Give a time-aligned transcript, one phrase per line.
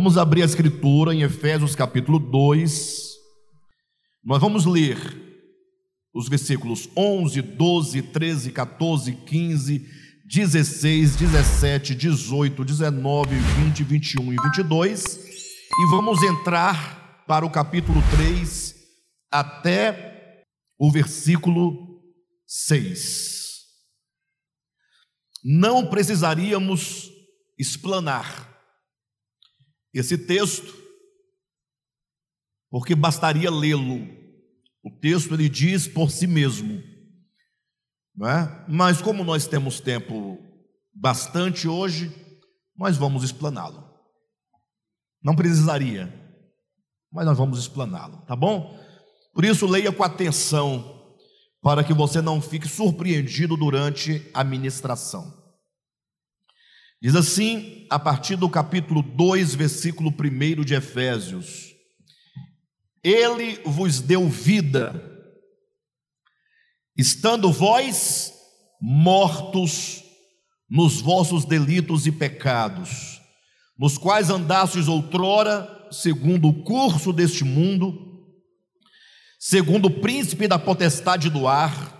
[0.00, 3.18] Vamos abrir a escritura em Efésios capítulo 2.
[4.24, 4.96] Nós vamos ler
[6.14, 9.86] os versículos 11, 12, 13, 14, 15,
[10.24, 15.16] 16, 17, 18, 19, 20, 21 e 22.
[15.16, 18.74] E vamos entrar para o capítulo 3
[19.30, 20.46] até
[20.78, 22.00] o versículo
[22.46, 23.50] 6.
[25.44, 27.10] Não precisaríamos
[27.58, 28.49] explanar
[29.92, 30.74] esse texto,
[32.70, 34.06] porque bastaria lê-lo.
[34.82, 36.82] O texto ele diz por si mesmo,
[38.14, 38.66] não é?
[38.68, 40.38] Mas como nós temos tempo
[40.94, 42.10] bastante hoje,
[42.76, 43.90] nós vamos explaná-lo.
[45.22, 46.12] Não precisaria,
[47.12, 48.78] mas nós vamos explaná-lo, tá bom?
[49.34, 50.98] Por isso leia com atenção
[51.60, 55.39] para que você não fique surpreendido durante a ministração.
[57.02, 61.74] Diz assim, a partir do capítulo 2, versículo 1 de Efésios:
[63.02, 65.02] Ele vos deu vida,
[66.94, 68.34] estando vós
[68.78, 70.04] mortos
[70.68, 73.18] nos vossos delitos e pecados,
[73.78, 78.26] nos quais andastes outrora, segundo o curso deste mundo,
[79.38, 81.99] segundo o príncipe da potestade do ar,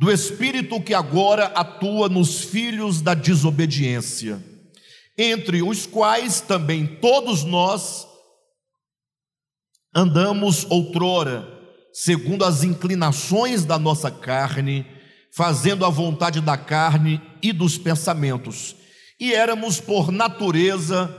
[0.00, 4.42] do espírito que agora atua nos filhos da desobediência,
[5.16, 8.08] entre os quais também todos nós
[9.94, 11.46] andamos outrora,
[11.92, 14.86] segundo as inclinações da nossa carne,
[15.34, 18.74] fazendo a vontade da carne e dos pensamentos,
[19.20, 21.14] e éramos por natureza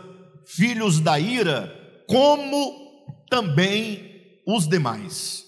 [0.47, 1.71] filhos da ira,
[2.07, 5.43] como também os demais.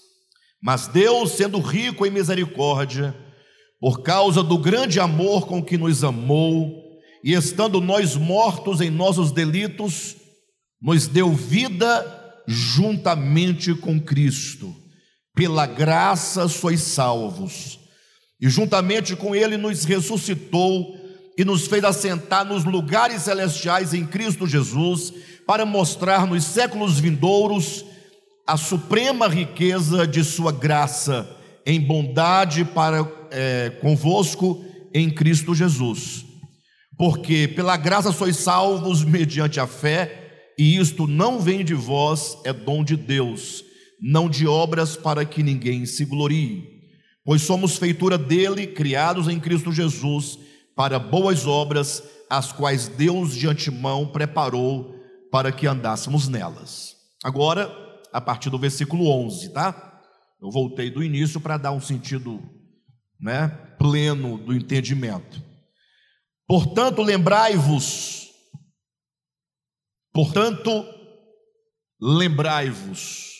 [0.62, 3.23] Mas Deus, sendo rico em misericórdia,
[3.84, 6.82] por causa do grande amor com que nos amou,
[7.22, 10.16] e estando nós mortos em nossos delitos,
[10.80, 14.74] nos deu vida juntamente com Cristo.
[15.34, 17.78] Pela graça sois salvos.
[18.40, 20.96] E juntamente com Ele nos ressuscitou
[21.36, 25.12] e nos fez assentar nos lugares celestiais em Cristo Jesus,
[25.46, 27.84] para mostrar nos séculos vindouros
[28.46, 31.28] a suprema riqueza de Sua graça
[31.66, 34.64] em bondade para é, convosco
[34.94, 36.24] em Cristo Jesus.
[36.96, 42.52] Porque pela graça sois salvos mediante a fé, e isto não vem de vós, é
[42.52, 43.64] dom de Deus,
[44.00, 46.72] não de obras para que ninguém se glorie.
[47.24, 50.38] Pois somos feitura dele, criados em Cristo Jesus,
[50.76, 54.94] para boas obras, as quais Deus de antemão preparou
[55.32, 56.94] para que andássemos nelas.
[57.24, 57.70] Agora,
[58.12, 60.02] a partir do versículo 11, tá?
[60.40, 62.40] Eu voltei do início para dar um sentido
[63.24, 63.48] né,
[63.78, 65.42] pleno do entendimento.
[66.46, 68.30] Portanto, lembrai-vos,
[70.12, 70.84] portanto,
[71.98, 73.32] lembrai-vos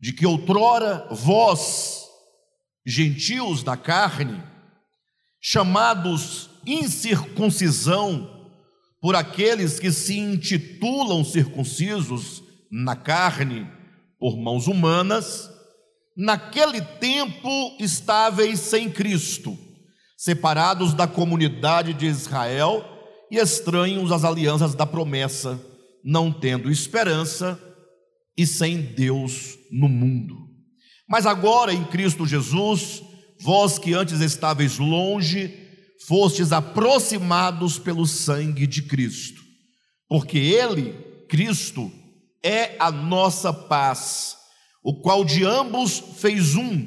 [0.00, 2.06] de que outrora vós,
[2.84, 4.42] gentios da carne,
[5.40, 8.50] chamados incircuncisão
[9.00, 13.70] por aqueles que se intitulam circuncisos na carne
[14.18, 15.48] por mãos humanas,
[16.18, 19.56] naquele tempo estáveis sem Cristo,
[20.16, 22.84] separados da comunidade de Israel
[23.30, 25.64] e estranhos às alianças da promessa,
[26.02, 27.56] não tendo esperança
[28.36, 30.36] e sem Deus no mundo.
[31.08, 33.00] Mas agora em Cristo Jesus,
[33.40, 35.54] vós que antes estáveis longe,
[36.04, 39.40] fostes aproximados pelo sangue de Cristo,
[40.08, 40.94] porque Ele,
[41.28, 41.92] Cristo,
[42.42, 44.37] é a nossa paz
[44.88, 46.86] o qual de ambos fez um,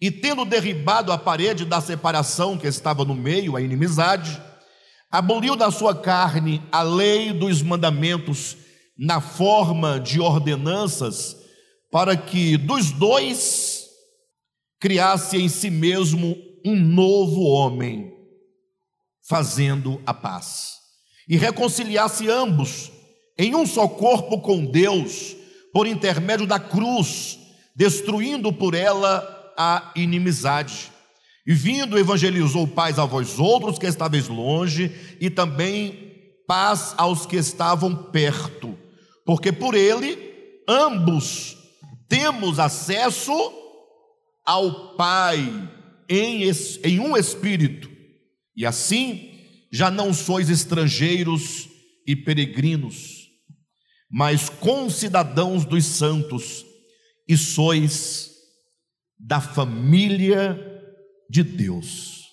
[0.00, 4.40] e tendo derribado a parede da separação que estava no meio, a inimizade,
[5.10, 8.56] aboliu da sua carne a lei dos mandamentos
[8.96, 11.36] na forma de ordenanças,
[11.90, 13.86] para que dos dois
[14.78, 18.12] criasse em si mesmo um novo homem,
[19.28, 20.74] fazendo a paz,
[21.28, 22.92] e reconciliasse ambos
[23.36, 25.41] em um só corpo com Deus,
[25.72, 27.38] por intermédio da cruz,
[27.74, 30.92] destruindo por ela a inimizade.
[31.46, 36.12] E vindo, evangelizou paz a vós outros que estáveis longe, e também
[36.46, 38.76] paz aos que estavam perto,
[39.24, 40.18] porque por ele
[40.68, 41.56] ambos
[42.08, 43.32] temos acesso
[44.44, 45.70] ao Pai
[46.08, 46.42] em,
[46.84, 47.90] em um espírito,
[48.56, 49.30] e assim
[49.72, 51.68] já não sois estrangeiros
[52.06, 53.21] e peregrinos
[54.12, 56.66] mas concidadãos dos santos,
[57.26, 58.30] e sois
[59.18, 60.60] da família
[61.30, 62.26] de Deus,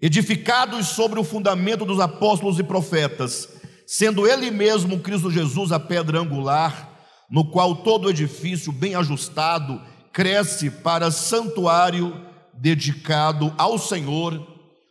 [0.00, 3.48] edificados sobre o fundamento dos apóstolos e profetas,
[3.84, 6.90] sendo Ele mesmo Cristo Jesus a pedra angular,
[7.28, 9.82] no qual todo edifício bem ajustado
[10.12, 14.46] cresce para santuário dedicado ao Senhor,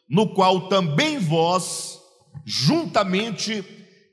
[0.10, 2.00] no qual também vós,
[2.44, 3.64] juntamente,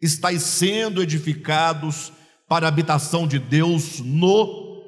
[0.01, 2.13] estáis sendo edificados
[2.49, 4.83] para a habitação de Deus no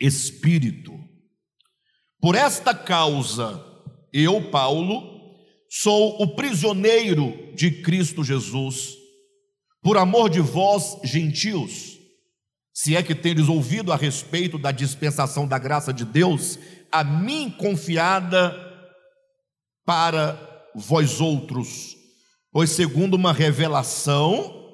[0.00, 0.92] Espírito.
[2.20, 3.64] Por esta causa,
[4.12, 5.16] eu, Paulo,
[5.68, 8.94] sou o prisioneiro de Cristo Jesus,
[9.82, 11.96] por amor de vós, gentios,
[12.72, 16.58] se é que tendes ouvido a respeito da dispensação da graça de Deus,
[16.92, 18.54] a mim confiada
[19.84, 20.38] para
[20.74, 21.96] vós outros,
[22.56, 24.66] pois segundo uma revelação,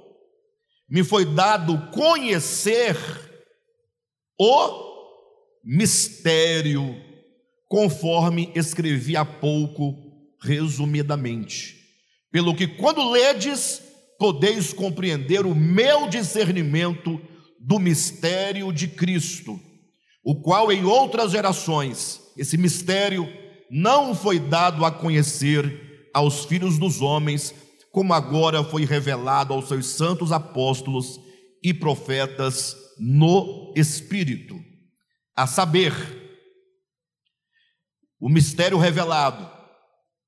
[0.89, 2.97] me foi dado conhecer
[4.39, 4.93] o
[5.65, 6.95] mistério,
[7.69, 9.97] conforme escrevi há pouco,
[10.41, 11.75] resumidamente.
[12.31, 13.83] Pelo que, quando ledes,
[14.17, 17.21] podeis compreender o meu discernimento
[17.59, 19.59] do mistério de Cristo,
[20.25, 23.27] o qual em outras gerações, esse mistério
[23.69, 27.53] não foi dado a conhecer aos filhos dos homens,
[27.93, 31.21] como agora foi revelado aos seus santos apóstolos
[31.63, 34.59] e profetas no Espírito,
[35.37, 35.93] a saber,
[38.19, 39.47] o mistério revelado,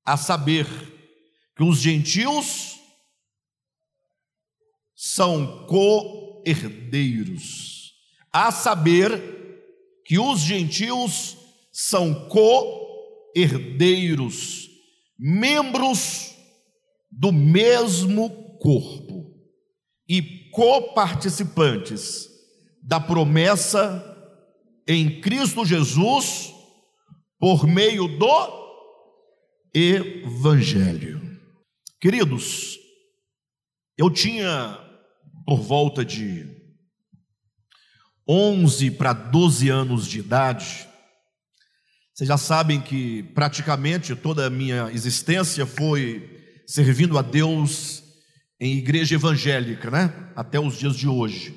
[0.05, 0.67] a saber,
[1.57, 2.75] que os gentios
[4.95, 7.95] são co-herdeiros,
[8.31, 9.33] a saber,
[10.05, 11.35] que os gentios
[11.71, 14.69] são co-herdeiros,
[15.17, 16.34] membros
[17.17, 19.33] do mesmo corpo
[20.07, 22.27] e coparticipantes
[22.83, 24.03] da promessa
[24.85, 26.53] em Cristo Jesus
[27.39, 28.65] por meio do
[29.73, 31.39] Evangelho.
[32.01, 32.77] Queridos,
[33.97, 34.77] eu tinha
[35.45, 36.53] por volta de
[38.27, 40.87] 11 para 12 anos de idade.
[42.13, 46.34] Vocês já sabem que praticamente toda a minha existência foi
[46.65, 48.03] servindo a Deus
[48.59, 50.31] em igreja evangélica, né?
[50.35, 51.55] Até os dias de hoje.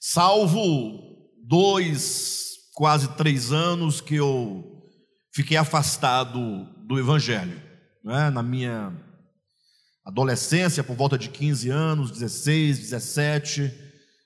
[0.00, 1.00] Salvo
[1.46, 4.82] dois, quase três anos que eu
[5.34, 7.60] fiquei afastado do evangelho,
[8.04, 8.30] né?
[8.30, 8.92] Na minha
[10.04, 13.72] adolescência, por volta de 15 anos, 16, 17,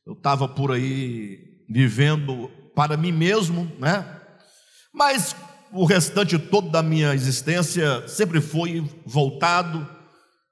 [0.06, 4.21] eu estava por aí vivendo para mim mesmo, né?
[4.93, 5.35] Mas
[5.72, 9.87] o restante todo da minha existência sempre foi voltado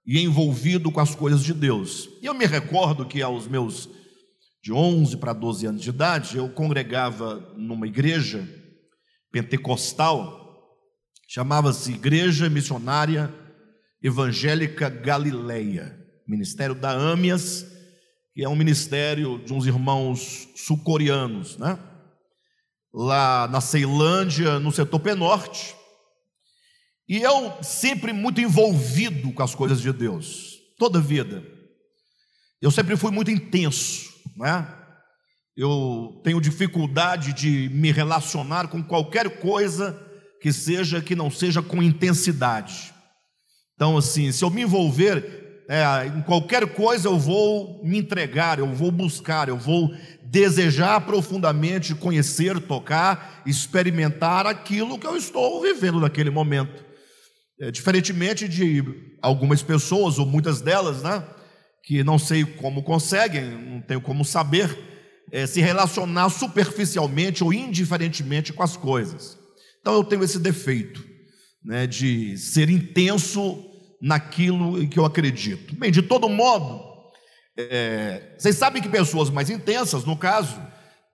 [0.07, 2.09] e envolvido com as coisas de Deus.
[2.23, 3.89] E eu me recordo que aos meus
[4.63, 8.47] de 11 para 12 anos de idade, eu congregava numa igreja
[9.31, 10.77] pentecostal,
[11.29, 13.33] chamava-se Igreja Missionária
[14.03, 17.67] Evangélica Galileia, Ministério da Âmias,
[18.35, 21.79] que é um ministério de uns irmãos sul-coreanos, né?
[22.93, 25.75] Lá na Ceilândia, no setor Penorte.
[27.09, 31.43] E eu sempre muito envolvido com as coisas de Deus, toda a vida.
[32.61, 34.75] Eu sempre fui muito intenso, né?
[35.57, 39.99] Eu tenho dificuldade de me relacionar com qualquer coisa
[40.41, 42.95] que seja que não seja com intensidade.
[43.75, 48.73] Então, assim, se eu me envolver é, em qualquer coisa eu vou me entregar, eu
[48.73, 56.31] vou buscar, eu vou desejar profundamente conhecer, tocar, experimentar aquilo que eu estou vivendo naquele
[56.31, 56.85] momento.
[57.61, 58.83] É, diferentemente de
[59.21, 61.23] algumas pessoas, ou muitas delas, né,
[61.85, 64.75] que não sei como conseguem, não tenho como saber,
[65.31, 69.37] é, se relacionar superficialmente ou indiferentemente com as coisas.
[69.81, 71.05] Então eu tenho esse defeito,
[71.63, 73.69] né, de ser intenso
[74.01, 75.75] naquilo em que eu acredito.
[75.77, 76.83] Bem, de todo modo,
[77.57, 80.61] é, vocês sabem que pessoas mais intensas, no caso,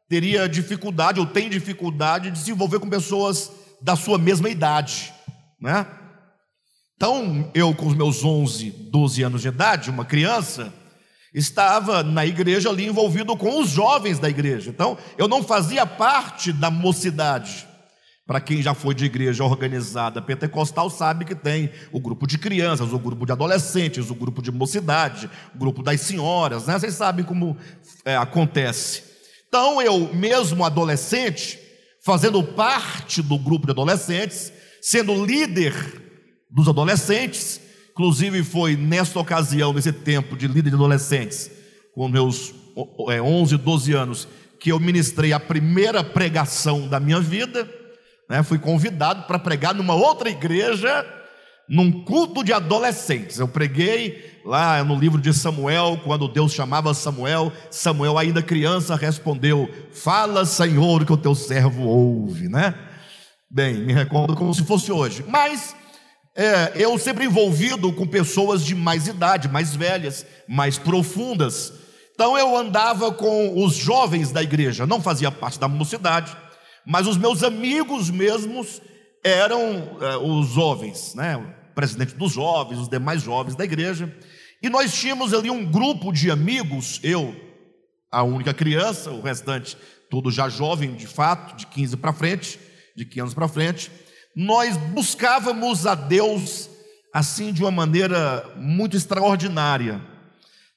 [0.09, 3.50] teria dificuldade ou tem dificuldade de se envolver com pessoas
[3.81, 5.12] da sua mesma idade,
[5.61, 5.87] né?
[6.97, 10.73] Então, eu com os meus 11, 12 anos de idade, uma criança,
[11.35, 14.71] estava na igreja ali envolvido com os jovens da igreja.
[14.71, 17.67] Então, eu não fazia parte da mocidade.
[18.26, 22.90] Para quem já foi de igreja organizada pentecostal, sabe que tem o grupo de crianças,
[22.90, 26.78] o grupo de adolescentes, o grupo de mocidade, o grupo das senhoras, né?
[26.78, 27.54] Vocês sabem como
[28.02, 29.02] é, acontece.
[29.47, 31.59] Então, eu, mesmo adolescente,
[32.02, 34.50] fazendo parte do grupo de adolescentes,
[34.81, 35.75] sendo líder
[36.50, 41.50] dos adolescentes, inclusive foi nesta ocasião, nesse tempo de líder de adolescentes,
[41.95, 42.54] com meus
[43.11, 44.28] é, 11, 12 anos,
[44.59, 47.69] que eu ministrei a primeira pregação da minha vida
[48.28, 51.04] né, fui convidado para pregar numa outra igreja,
[51.69, 53.38] num culto de adolescentes.
[53.38, 59.69] Eu preguei lá no livro de Samuel, quando Deus chamava Samuel, Samuel, ainda criança, respondeu:
[59.93, 62.75] Fala, Senhor, que o teu servo ouve, né?
[63.50, 65.25] Bem, me recordo como se fosse hoje.
[65.28, 65.75] Mas
[66.37, 71.73] é, eu sempre envolvido com pessoas de mais idade, mais velhas, mais profundas.
[72.14, 76.37] Então eu andava com os jovens da igreja, não fazia parte da mocidade,
[76.87, 78.81] mas os meus amigos mesmos
[79.23, 81.37] eram é, os jovens, né?
[81.37, 84.14] O presidente dos jovens, os demais jovens da igreja.
[84.62, 87.35] E nós tínhamos ali um grupo de amigos, eu,
[88.11, 89.76] a única criança, o restante,
[90.11, 92.59] tudo já jovem de fato, de 15 para frente,
[92.97, 93.91] de 15 anos para frente.
[94.37, 96.71] Nós buscávamos a Deus
[97.12, 100.00] assim de uma maneira muito extraordinária,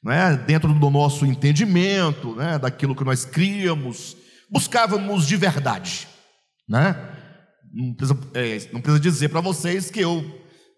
[0.04, 0.36] né?
[0.46, 2.60] dentro do nosso entendimento, né?
[2.60, 4.16] daquilo que nós criamos,
[4.50, 6.08] buscávamos de verdade.
[6.68, 6.96] Né?
[7.74, 10.24] Não precisa, é, não precisa dizer para vocês que eu,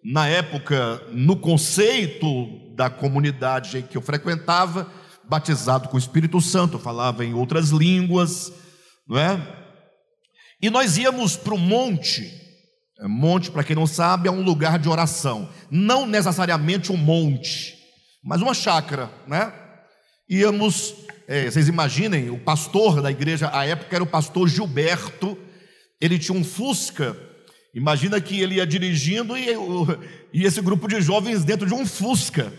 [0.03, 4.91] na época, no conceito da comunidade que eu frequentava,
[5.27, 8.51] batizado com o Espírito Santo, falava em outras línguas,
[9.07, 9.55] não é?
[10.61, 12.29] E nós íamos para o monte.
[12.99, 15.49] É, monte, para quem não sabe, é um lugar de oração.
[15.71, 17.77] Não necessariamente um monte,
[18.23, 19.53] mas uma chácara, né?
[20.29, 20.95] Íamos,
[21.27, 25.37] é, vocês imaginem, o pastor da igreja à época era o pastor Gilberto
[25.99, 27.17] ele tinha um Fusca.
[27.73, 29.47] Imagina que ele ia dirigindo e,
[30.33, 32.51] e esse grupo de jovens dentro de um Fusca.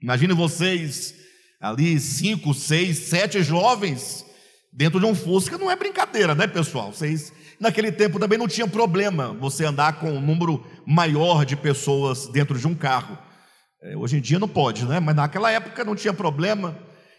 [0.00, 1.14] Imagine vocês
[1.60, 4.24] ali, cinco, seis, sete jovens
[4.72, 5.58] dentro de um Fusca.
[5.58, 6.92] Não é brincadeira, né, pessoal?
[6.92, 12.26] Vocês, naquele tempo também não tinha problema você andar com um número maior de pessoas
[12.28, 13.18] dentro de um carro.
[13.82, 15.00] É, hoje em dia não pode, né?
[15.00, 16.78] Mas naquela época não tinha problema.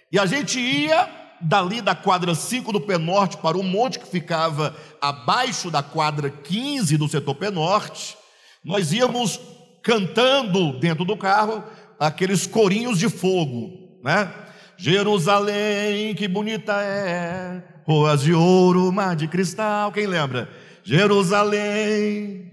[0.09, 1.09] E a gente ia
[1.41, 6.29] dali da quadra 5 do Pé Norte para o monte que ficava abaixo da quadra
[6.29, 8.17] 15 do setor Pé Norte,
[8.63, 9.41] nós íamos
[9.81, 11.61] cantando dentro do carro
[11.99, 14.31] aqueles corinhos de fogo, né?
[14.77, 20.49] Jerusalém, que bonita é, ruas de ouro, mar de cristal, quem lembra?
[20.81, 22.52] Jerusalém,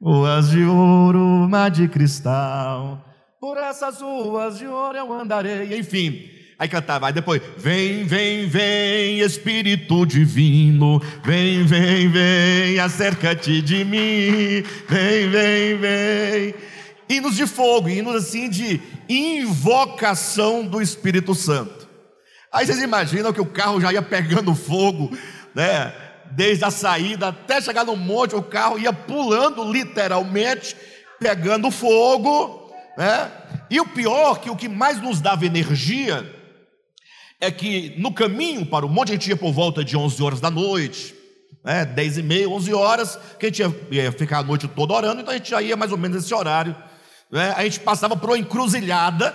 [0.00, 3.04] ruas de ouro, mar de cristal,
[3.38, 6.28] por essas ruas de ouro eu andarei, enfim.
[6.58, 14.62] Aí cantava, aí depois, vem, vem, vem, Espírito Divino, vem, vem, vem, acerca-te de mim,
[14.88, 16.54] vem, vem, vem.
[17.08, 21.88] Hinos de fogo, hinos assim de invocação do Espírito Santo.
[22.52, 25.10] Aí vocês imaginam que o carro já ia pegando fogo,
[25.54, 25.92] né?
[26.30, 30.76] Desde a saída até chegar no monte, o carro ia pulando literalmente,
[31.18, 33.30] pegando fogo, né?
[33.70, 36.28] E o pior, que o que mais nos dava energia
[37.40, 40.40] é que no caminho para o monte a gente ia por volta de 11 horas
[40.40, 41.14] da noite,
[41.64, 44.92] né, 10 e meia, 11 horas, que a gente ia, ia, ficar a noite toda
[44.92, 46.76] orando, então a gente já ia mais ou menos nesse horário.
[47.30, 49.34] Né, a gente passava por uma encruzilhada,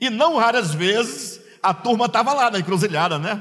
[0.00, 3.40] e não raras vezes a turma estava lá na encruzilhada, né?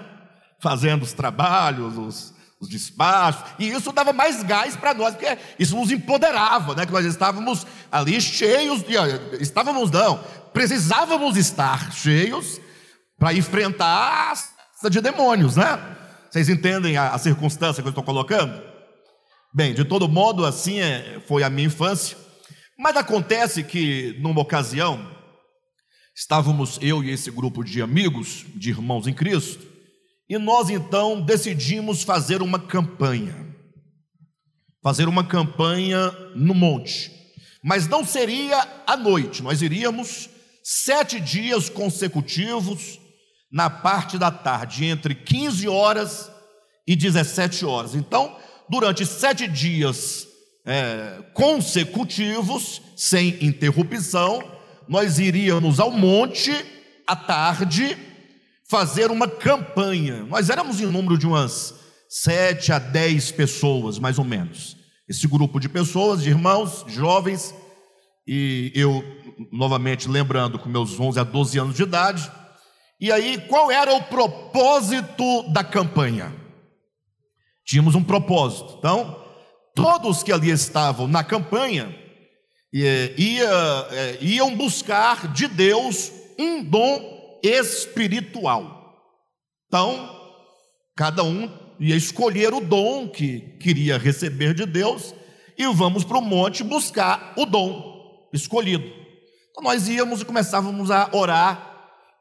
[0.60, 5.76] Fazendo os trabalhos, os, os despachos, e isso dava mais gás para nós, porque isso
[5.78, 6.86] nos empoderava, né?
[6.86, 8.96] Que nós estávamos ali cheios, de,
[9.40, 10.18] estávamos não,
[10.52, 12.60] precisávamos estar cheios
[13.18, 14.34] para enfrentar
[14.84, 15.98] a de demônios, né?
[16.30, 18.62] Vocês entendem a, a circunstância que eu estou colocando?
[19.54, 22.18] Bem, de todo modo, assim é, foi a minha infância.
[22.78, 25.10] Mas acontece que, numa ocasião,
[26.16, 29.66] estávamos eu e esse grupo de amigos, de irmãos em Cristo,
[30.30, 33.48] e nós então decidimos fazer uma campanha.
[34.84, 37.12] Fazer uma campanha no monte.
[37.64, 40.30] Mas não seria à noite, nós iríamos
[40.64, 43.00] sete dias consecutivos
[43.52, 46.32] na parte da tarde, entre 15 horas
[46.88, 47.96] e 17 horas.
[47.96, 48.38] Então,
[48.70, 50.28] durante sete dias
[50.66, 54.44] é, consecutivos, sem interrupção,
[54.88, 56.54] nós iríamos ao monte
[57.08, 57.98] à tarde
[58.70, 60.24] fazer uma campanha.
[60.26, 61.74] Nós éramos em número de umas
[62.08, 64.78] sete a dez pessoas, mais ou menos.
[65.08, 67.54] Esse grupo de pessoas, de irmãos, jovens,
[68.28, 69.04] e eu,
[69.52, 72.32] novamente lembrando, com meus 11 a 12 anos de idade,
[73.02, 76.36] e aí, qual era o propósito da campanha?
[77.66, 78.76] Tínhamos um propósito.
[78.78, 79.26] Então,
[79.74, 81.96] todos que ali estavam na campanha
[82.74, 83.50] ia,
[83.92, 88.96] é, iam buscar de Deus um dom espiritual.
[89.68, 90.18] Então,
[90.96, 95.14] cada um ia escolher o dom que queria receber de Deus
[95.58, 98.86] e vamos para o monte buscar o dom escolhido.
[99.52, 101.70] Então, nós íamos e começávamos a orar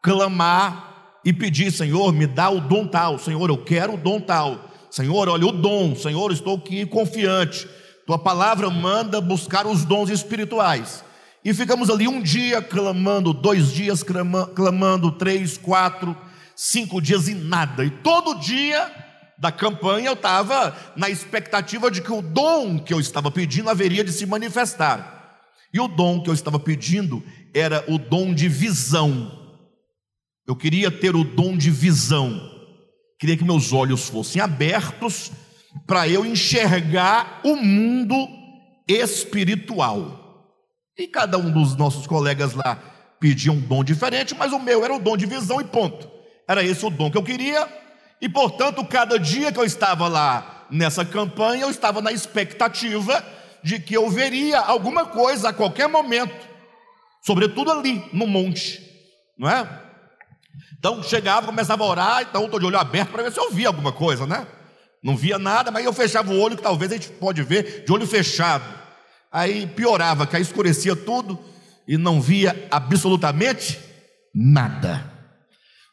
[0.02, 4.68] clamar e pedir: Senhor, me dá o dom tal, Senhor, eu quero o dom tal,
[4.90, 7.68] Senhor, olha o dom, Senhor, estou aqui confiante.
[8.06, 11.04] tua palavra manda buscar os dons espirituais.
[11.44, 16.16] E ficamos ali um dia clamando, dois dias clamando, três, quatro,
[16.54, 17.84] cinco dias e nada.
[17.84, 18.90] E todo dia
[19.38, 24.02] da campanha eu estava na expectativa de que o dom que eu estava pedindo haveria
[24.02, 25.38] de se manifestar.
[25.72, 27.22] E o dom que eu estava pedindo
[27.54, 29.32] era o dom de visão.
[30.46, 32.50] Eu queria ter o dom de visão.
[33.18, 35.30] Queria que meus olhos fossem abertos
[35.86, 38.16] para eu enxergar o mundo
[38.88, 40.27] espiritual.
[40.98, 42.76] E cada um dos nossos colegas lá
[43.20, 46.10] pedia um dom diferente, mas o meu era o dom de visão e ponto.
[46.46, 47.68] Era esse o dom que eu queria,
[48.20, 53.24] e portanto, cada dia que eu estava lá nessa campanha, eu estava na expectativa
[53.62, 56.34] de que eu veria alguma coisa a qualquer momento,
[57.22, 58.82] sobretudo ali no monte,
[59.38, 59.68] não é?
[60.76, 63.68] Então chegava, começava a orar, então estou de olho aberto para ver se eu via
[63.68, 64.46] alguma coisa, né?
[65.02, 67.92] Não via nada, mas eu fechava o olho, que talvez a gente pode ver de
[67.92, 68.64] olho fechado.
[69.30, 71.38] Aí piorava, que aí escurecia tudo
[71.86, 73.78] e não via absolutamente
[74.34, 75.18] nada.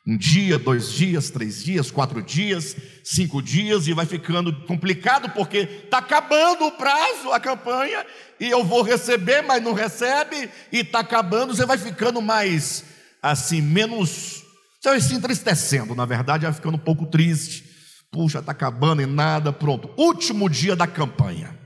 [0.08, 5.58] Um dia, dois dias, três dias, quatro dias, cinco dias, e vai ficando complicado porque
[5.86, 8.06] está acabando o prazo, a campanha,
[8.40, 12.86] e eu vou receber, mas não recebe, e está acabando, você vai ficando mais
[13.20, 14.44] assim, menos.
[14.80, 17.66] Você vai se entristecendo, na verdade, vai ficando um pouco triste.
[18.12, 19.90] Puxa, está acabando e nada, pronto.
[19.98, 21.65] Último dia da campanha.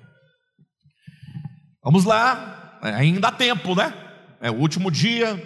[1.84, 3.94] Vamos lá, é, ainda há tempo, né?
[4.42, 5.42] É o último dia,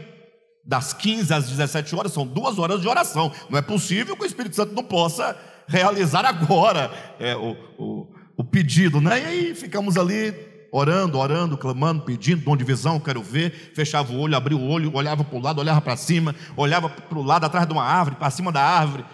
[0.65, 3.31] das 15 às 17 horas, são duas horas de oração.
[3.49, 8.43] Não é possível que o Espírito Santo não possa realizar agora é, o, o, o,
[8.43, 9.21] pedido, né?
[9.21, 10.33] E aí ficamos ali
[10.71, 13.71] orando, orando, clamando, pedindo, dom de visão, quero ver.
[13.75, 17.17] Fechava o olho, abria o olho, olhava para o lado, olhava para cima, olhava para
[17.17, 19.05] o lado, atrás de uma árvore, para cima da árvore.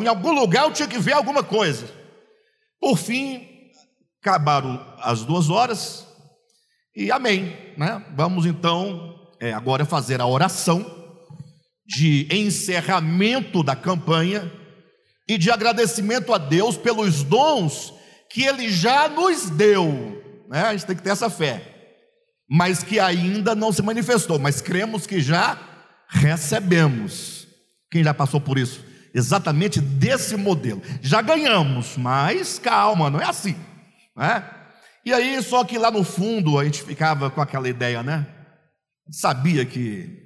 [0.00, 1.86] Em algum lugar eu tinha que ver alguma coisa.
[2.80, 3.46] Por fim,
[4.22, 6.11] acabaram as duas horas
[6.94, 8.04] e amém, né?
[8.14, 10.84] Vamos então é, agora fazer a oração
[11.86, 14.50] de encerramento da campanha
[15.28, 17.94] e de agradecimento a Deus pelos dons
[18.30, 20.22] que Ele já nos deu.
[20.48, 20.62] Né?
[20.62, 21.62] A gente tem que ter essa fé,
[22.48, 25.58] mas que ainda não se manifestou, mas cremos que já
[26.08, 27.46] recebemos.
[27.90, 28.84] Quem já passou por isso?
[29.14, 30.82] Exatamente desse modelo.
[31.00, 33.56] Já ganhamos, mas calma, não é assim.
[34.16, 34.44] Né?
[35.04, 38.26] E aí, só que lá no fundo a gente ficava com aquela ideia, né?
[39.10, 40.20] sabia que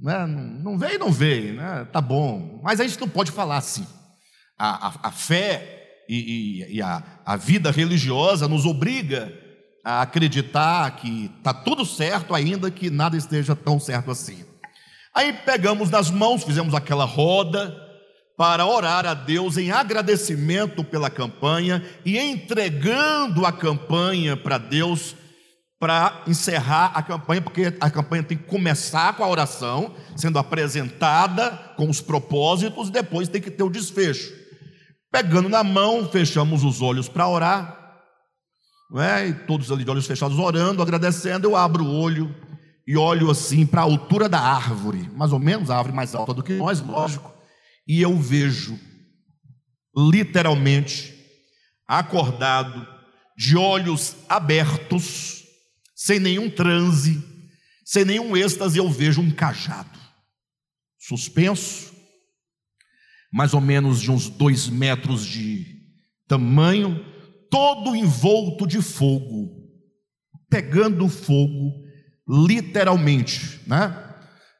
[0.00, 3.86] né, não veio, não veio, né, tá bom, mas a gente não pode falar assim.
[4.58, 6.16] A, a, a fé e,
[6.68, 9.32] e, e a, a vida religiosa nos obriga
[9.84, 14.44] a acreditar que está tudo certo, ainda que nada esteja tão certo assim.
[15.14, 17.83] Aí pegamos nas mãos, fizemos aquela roda
[18.36, 25.14] para orar a Deus em agradecimento pela campanha e entregando a campanha para Deus
[25.78, 31.50] para encerrar a campanha, porque a campanha tem que começar com a oração, sendo apresentada
[31.76, 34.32] com os propósitos, e depois tem que ter o desfecho.
[35.12, 38.00] Pegando na mão, fechamos os olhos para orar,
[38.90, 39.28] não é?
[39.28, 41.46] e todos ali de olhos fechados orando, agradecendo.
[41.46, 42.34] Eu abro o olho
[42.86, 46.32] e olho assim para a altura da árvore, mais ou menos a árvore mais alta
[46.32, 47.30] do que nós, lógico,
[47.86, 48.78] e eu vejo,
[49.96, 51.14] literalmente,
[51.86, 52.86] acordado,
[53.36, 55.44] de olhos abertos,
[55.94, 57.22] sem nenhum transe,
[57.84, 59.98] sem nenhum êxtase, eu vejo um cajado,
[60.98, 61.92] suspenso,
[63.32, 65.66] mais ou menos de uns dois metros de
[66.26, 67.04] tamanho,
[67.50, 69.68] todo envolto de fogo,
[70.48, 71.84] pegando fogo,
[72.28, 74.03] literalmente, né?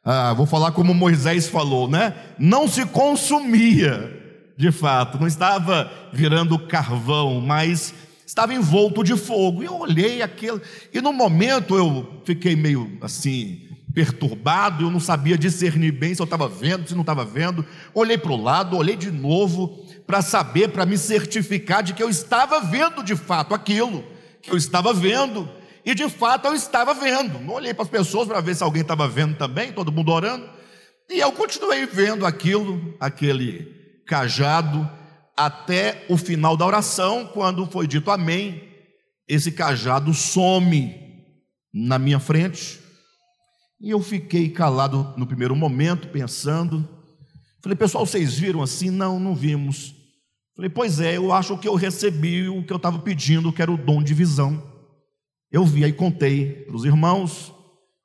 [0.05, 2.15] Ah, vou falar como Moisés falou, né?
[2.39, 4.23] Não se consumia,
[4.57, 7.95] de fato, não estava virando carvão, mas
[8.27, 9.63] estava envolto de fogo.
[9.63, 10.61] E eu olhei aquilo,
[10.93, 13.63] e no momento eu fiquei meio assim,
[13.95, 17.65] perturbado, eu não sabia discernir bem se eu estava vendo, se não estava vendo.
[17.95, 22.11] Olhei para o lado, olhei de novo, para saber, para me certificar de que eu
[22.11, 24.05] estava vendo de fato aquilo
[24.43, 25.49] que eu estava vendo.
[25.85, 27.39] E de fato eu estava vendo.
[27.41, 30.49] Não olhei para as pessoas para ver se alguém estava vendo também, todo mundo orando.
[31.11, 34.91] E eu continuei vendo aquilo, aquele cajado
[35.37, 38.63] até o final da oração, quando foi dito amém,
[39.29, 40.95] esse cajado some
[41.73, 42.81] na minha frente.
[43.81, 46.89] E eu fiquei calado no primeiro momento, pensando.
[47.63, 48.91] Falei, pessoal, vocês viram assim?
[48.91, 49.95] Não, não vimos.
[50.57, 53.73] Falei, pois é, eu acho que eu recebi o que eu estava pedindo, que era
[53.73, 54.74] o dom de visão.
[55.55, 57.55] Eu vi, aí contei para os irmãos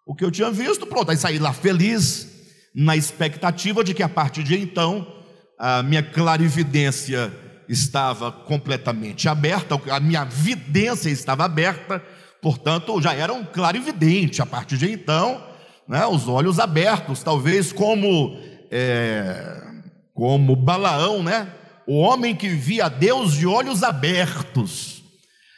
[0.06, 2.28] o que eu tinha visto, pronto, aí saí lá feliz,
[2.76, 5.12] na expectativa de que a partir de então
[5.58, 7.34] a minha clarividência
[7.68, 12.04] estava completamente aberta, a minha vidência estava aberta,
[12.40, 15.44] portanto, já era um clarividente a partir de então,
[15.88, 19.60] né, os olhos abertos, talvez como, é,
[20.14, 21.52] como Balaão, né,
[21.88, 25.02] o homem que via Deus de olhos abertos.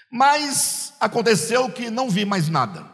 [0.10, 2.86] Mas aconteceu que não vi mais nada.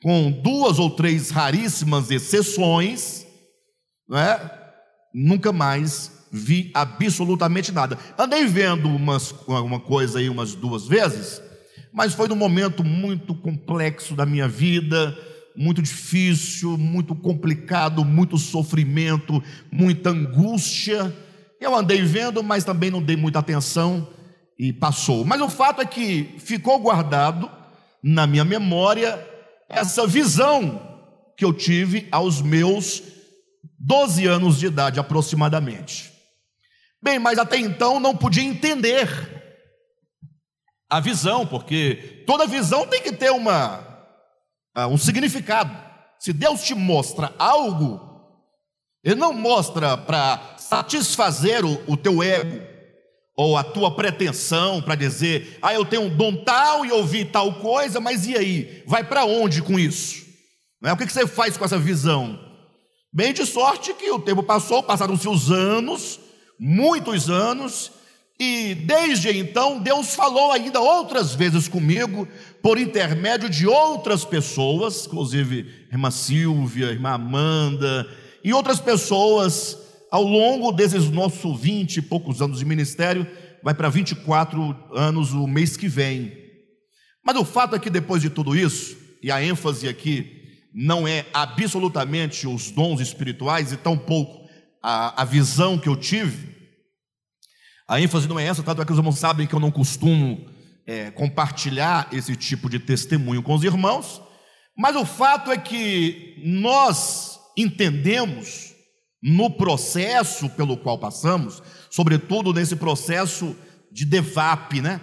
[0.00, 3.26] Com duas ou três raríssimas exceções,
[4.08, 4.38] né,
[5.12, 7.98] nunca mais vi absolutamente nada.
[8.16, 11.42] Andei vendo umas, uma coisa aí umas duas vezes,
[11.92, 15.18] mas foi num momento muito complexo da minha vida,
[15.56, 21.14] muito difícil, muito complicado, muito sofrimento, muita angústia.
[21.60, 24.08] Eu andei vendo, mas também não dei muita atenção
[24.60, 25.24] e passou.
[25.24, 27.50] Mas o fato é que ficou guardado
[28.02, 29.26] na minha memória
[29.66, 31.00] essa visão
[31.34, 33.02] que eu tive aos meus
[33.78, 36.12] 12 anos de idade aproximadamente.
[37.02, 39.08] Bem, mas até então não podia entender
[40.90, 43.82] a visão, porque toda visão tem que ter uma,
[44.74, 45.74] ah, um significado.
[46.18, 47.98] Se Deus te mostra algo,
[49.02, 52.69] Ele não mostra para satisfazer o, o teu ego,
[53.40, 57.54] ou a tua pretensão para dizer, ah, eu tenho um dom tal e ouvi tal
[57.54, 58.82] coisa, mas e aí?
[58.86, 60.26] Vai para onde com isso?
[60.78, 60.92] Não é?
[60.92, 62.38] O que você faz com essa visão?
[63.10, 66.20] Bem de sorte que o tempo passou, passaram-se os anos,
[66.58, 67.90] muitos anos,
[68.38, 72.28] e desde então Deus falou ainda outras vezes comigo,
[72.62, 78.06] por intermédio de outras pessoas, inclusive irmã Silvia, irmã Amanda,
[78.44, 79.78] e outras pessoas,
[80.10, 83.26] ao longo desses nossos vinte e poucos anos de ministério,
[83.62, 86.32] vai para 24 anos o mês que vem.
[87.24, 90.40] Mas o fato é que depois de tudo isso, e a ênfase aqui
[90.74, 94.48] não é absolutamente os dons espirituais e tampouco
[94.82, 96.50] a, a visão que eu tive,
[97.86, 100.48] a ênfase não é essa, tanto é que os irmãos sabem que eu não costumo
[100.86, 104.22] é, compartilhar esse tipo de testemunho com os irmãos,
[104.76, 108.69] mas o fato é que nós entendemos
[109.22, 113.56] no processo pelo qual passamos, sobretudo nesse processo
[113.92, 115.00] de DEVAP, né?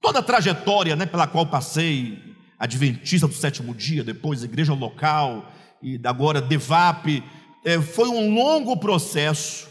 [0.00, 2.18] Toda a trajetória né, pela qual passei,
[2.58, 5.50] Adventista do sétimo dia, depois igreja local,
[5.82, 7.22] e agora DEVAP,
[7.64, 9.68] é, foi um longo processo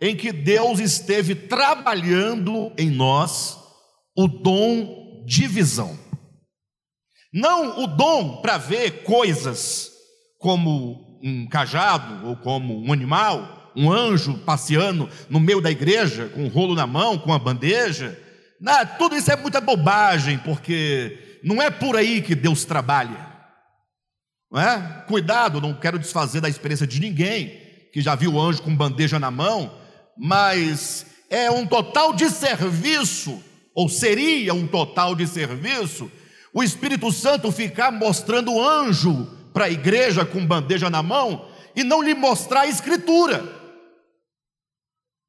[0.00, 3.58] em que Deus esteve trabalhando em nós
[4.16, 5.98] o dom de visão.
[7.32, 9.90] Não o dom para ver coisas
[10.38, 16.44] como um cajado ou como um animal, um anjo passeando no meio da igreja com
[16.44, 18.18] um rolo na mão, com uma bandeja.
[18.60, 23.26] Não, tudo isso é muita bobagem, porque não é por aí que Deus trabalha.
[24.50, 25.04] Não é?
[25.06, 29.18] Cuidado, não quero desfazer da experiência de ninguém que já viu o anjo com bandeja
[29.18, 29.72] na mão,
[30.16, 33.42] mas é um total de serviço,
[33.74, 36.10] ou seria um total de serviço,
[36.52, 41.82] o Espírito Santo ficar mostrando o anjo para a igreja com bandeja na mão e
[41.82, 43.42] não lhe mostrar a Escritura.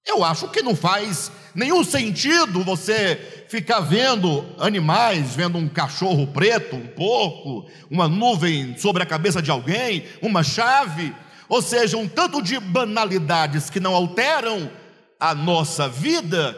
[0.06, 6.76] Eu acho que não faz nenhum sentido você ficar vendo animais, vendo um cachorro preto,
[6.76, 11.16] um porco, uma nuvem sobre a cabeça de alguém, uma chave,
[11.48, 14.70] ou seja, um tanto de banalidades que não alteram
[15.18, 16.54] a nossa vida,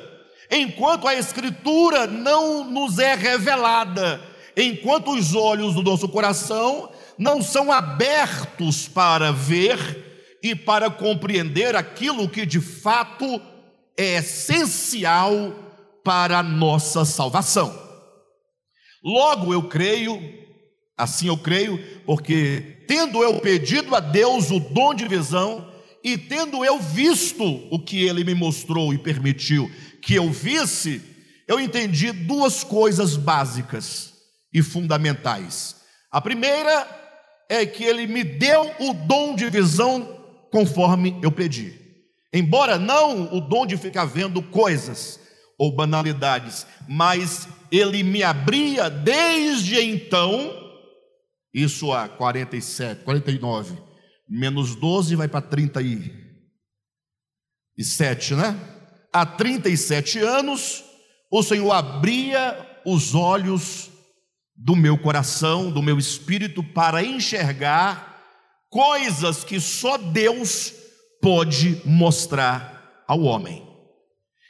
[0.50, 4.20] enquanto a Escritura não nos é revelada,
[4.58, 12.30] enquanto os olhos do nosso coração não são abertos para ver e para compreender aquilo
[12.30, 13.42] que de fato
[13.98, 15.54] é essencial
[16.04, 17.78] para a nossa salvação.
[19.04, 20.18] Logo eu creio,
[20.98, 25.68] assim eu creio, porque tendo eu pedido a Deus o dom de visão,
[26.02, 29.70] e tendo eu visto o que ele me mostrou e permitiu
[30.02, 31.02] que eu visse,
[31.46, 34.14] eu entendi duas coisas básicas
[34.54, 35.76] e fundamentais.
[36.10, 36.99] A primeira
[37.50, 40.18] é que ele me deu o dom de visão
[40.52, 41.74] conforme eu pedi.
[42.32, 45.20] Embora não o dom de ficar vendo coisas
[45.58, 50.56] ou banalidades, mas ele me abria desde então,
[51.54, 53.76] isso há 47, 49,
[54.30, 58.56] menos 12 vai para 37, né?
[59.12, 60.84] Há 37 anos,
[61.32, 63.90] o Senhor abria os olhos
[64.62, 68.22] do meu coração, do meu espírito, para enxergar
[68.70, 70.74] coisas que só Deus
[71.22, 73.66] pode mostrar ao homem.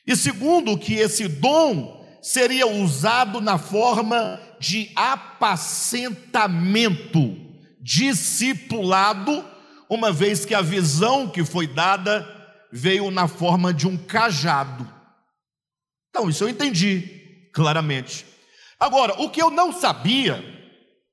[0.06, 7.38] E segundo, que esse dom seria usado na forma de apacentamento,
[7.80, 9.46] discipulado,
[9.88, 12.28] uma vez que a visão que foi dada
[12.72, 14.92] veio na forma de um cajado.
[16.10, 18.26] Então, isso eu entendi claramente.
[18.80, 20.42] Agora, o que eu não sabia,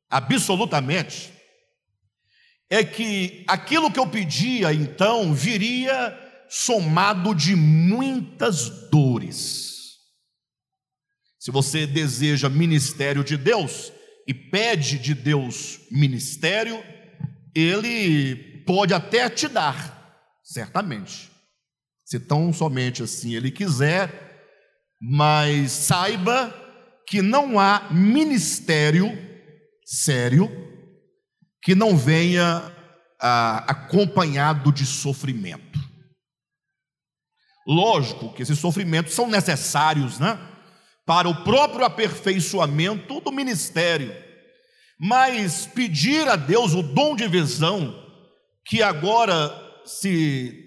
[0.09, 1.33] absolutamente,
[2.71, 6.17] é que aquilo que eu pedia então viria
[6.49, 9.97] somado de muitas dores.
[11.39, 13.93] Se você deseja ministério de Deus
[14.27, 16.83] e pede de Deus ministério,
[17.55, 21.31] Ele pode até te dar, certamente,
[22.05, 24.23] se tão somente assim Ele quiser,
[25.01, 26.66] mas saiba
[27.07, 29.11] que não há ministério
[29.85, 30.51] sério
[31.63, 32.73] que não venha
[33.21, 35.79] ah, acompanhado de sofrimento.
[37.67, 40.39] Lógico que esses sofrimentos são necessários, né?
[41.05, 44.15] Para o próprio aperfeiçoamento do ministério.
[44.99, 47.95] Mas pedir a Deus o dom de visão,
[48.65, 49.53] que agora
[49.85, 50.67] se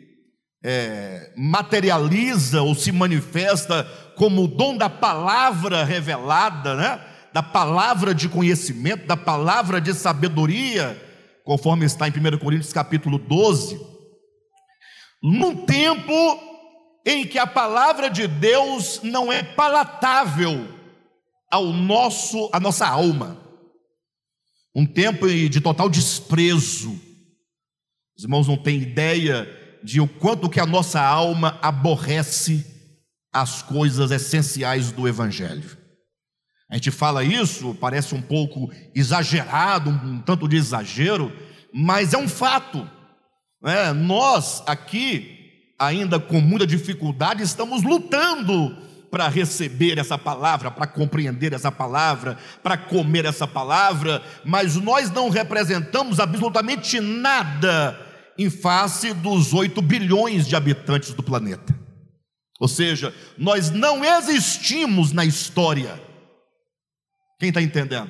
[0.63, 3.83] é, materializa ou se manifesta
[4.19, 6.99] como o dom da palavra revelada, né?
[7.31, 11.01] da palavra de conhecimento, da palavra de sabedoria,
[11.45, 13.79] conforme está em 1 Coríntios capítulo 12,
[15.23, 16.11] num tempo
[17.05, 20.67] em que a palavra de Deus não é palatável
[21.49, 23.41] ao nosso, à nossa alma.
[24.75, 26.91] Um tempo de total desprezo.
[28.17, 29.47] Os irmãos não têm ideia
[29.81, 32.78] de o quanto que a nossa alma aborrece
[33.31, 35.77] as coisas essenciais do evangelho.
[36.69, 41.31] A gente fala isso, parece um pouco exagerado, um tanto de exagero,
[41.73, 42.87] mas é um fato.
[43.65, 48.77] É, nós aqui, ainda com muita dificuldade, estamos lutando
[49.09, 55.29] para receber essa palavra, para compreender essa palavra, para comer essa palavra, mas nós não
[55.29, 57.99] representamos absolutamente nada
[58.37, 61.78] em face dos 8 bilhões de habitantes do planeta.
[62.59, 65.97] Ou seja, nós não existimos na história.
[67.39, 68.09] Quem está entendendo?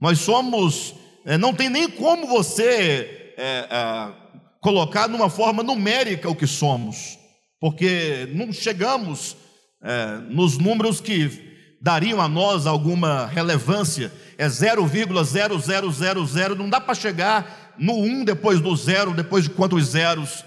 [0.00, 4.12] Nós somos, é, não tem nem como você é, é,
[4.60, 7.18] colocar numa forma numérica o que somos,
[7.58, 9.34] porque não chegamos
[9.82, 17.74] é, nos números que dariam a nós alguma relevância, é 0,0000, não dá para chegar
[17.78, 20.44] no 1 depois do zero, depois de quantos zeros,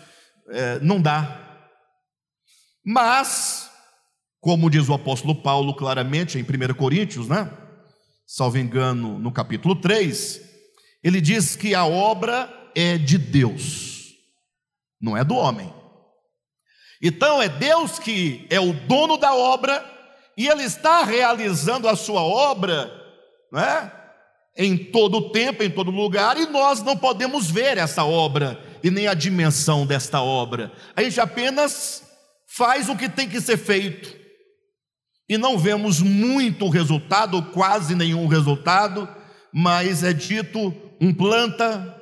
[0.50, 1.45] é, não dá.
[2.86, 3.72] Mas,
[4.40, 7.52] como diz o apóstolo Paulo claramente em 1 Coríntios, né?
[8.28, 10.42] Salvo engano, no capítulo 3,
[11.04, 14.14] ele diz que a obra é de Deus,
[15.02, 15.74] não é do homem.
[17.02, 19.84] Então é Deus que é o dono da obra
[20.38, 22.92] e ele está realizando a sua obra,
[23.52, 23.92] né?
[24.58, 28.90] Em todo o tempo, em todo lugar, e nós não podemos ver essa obra e
[28.90, 30.72] nem a dimensão desta obra.
[30.96, 32.05] A gente apenas
[32.56, 34.16] faz o que tem que ser feito
[35.28, 39.10] e não vemos muito resultado, quase nenhum resultado,
[39.54, 42.00] mas é dito: um planta,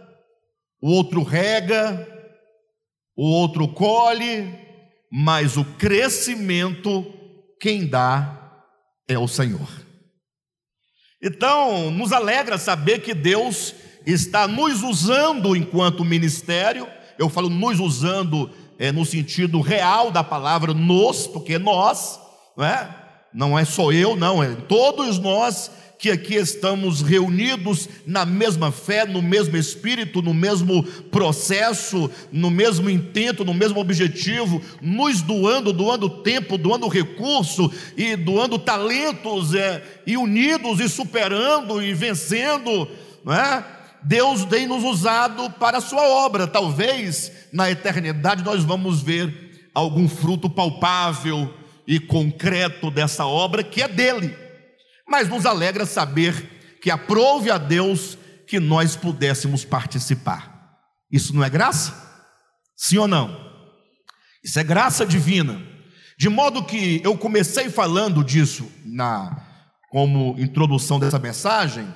[0.81, 2.07] o outro rega,
[3.15, 4.53] o outro colhe,
[5.11, 7.05] mas o crescimento
[7.59, 8.39] quem dá
[9.07, 9.69] é o Senhor.
[11.21, 13.73] Então, nos alegra saber que Deus
[14.05, 16.85] está nos usando enquanto ministério,
[17.17, 18.51] eu falo nos usando
[18.83, 22.19] é, no sentido real da palavra nos, porque nós,
[22.57, 22.95] não é?
[23.33, 29.05] Não é só eu, não, é todos nós que aqui estamos reunidos na mesma fé,
[29.05, 36.09] no mesmo espírito, no mesmo processo, no mesmo intento, no mesmo objetivo, nos doando, doando
[36.09, 42.85] tempo, doando recurso e doando talentos, é, e unidos e superando e vencendo,
[43.23, 43.82] não é?
[44.03, 46.47] Deus tem nos usado para a sua obra.
[46.47, 51.53] Talvez na eternidade nós vamos ver algum fruto palpável
[51.87, 54.35] e concreto dessa obra que é dele.
[55.07, 60.79] Mas nos alegra saber que aprove a Deus que nós pudéssemos participar.
[61.11, 61.93] Isso não é graça?
[62.75, 63.51] Sim ou não?
[64.43, 65.61] Isso é graça divina.
[66.17, 69.41] De modo que eu comecei falando disso na
[69.89, 71.87] como introdução dessa mensagem,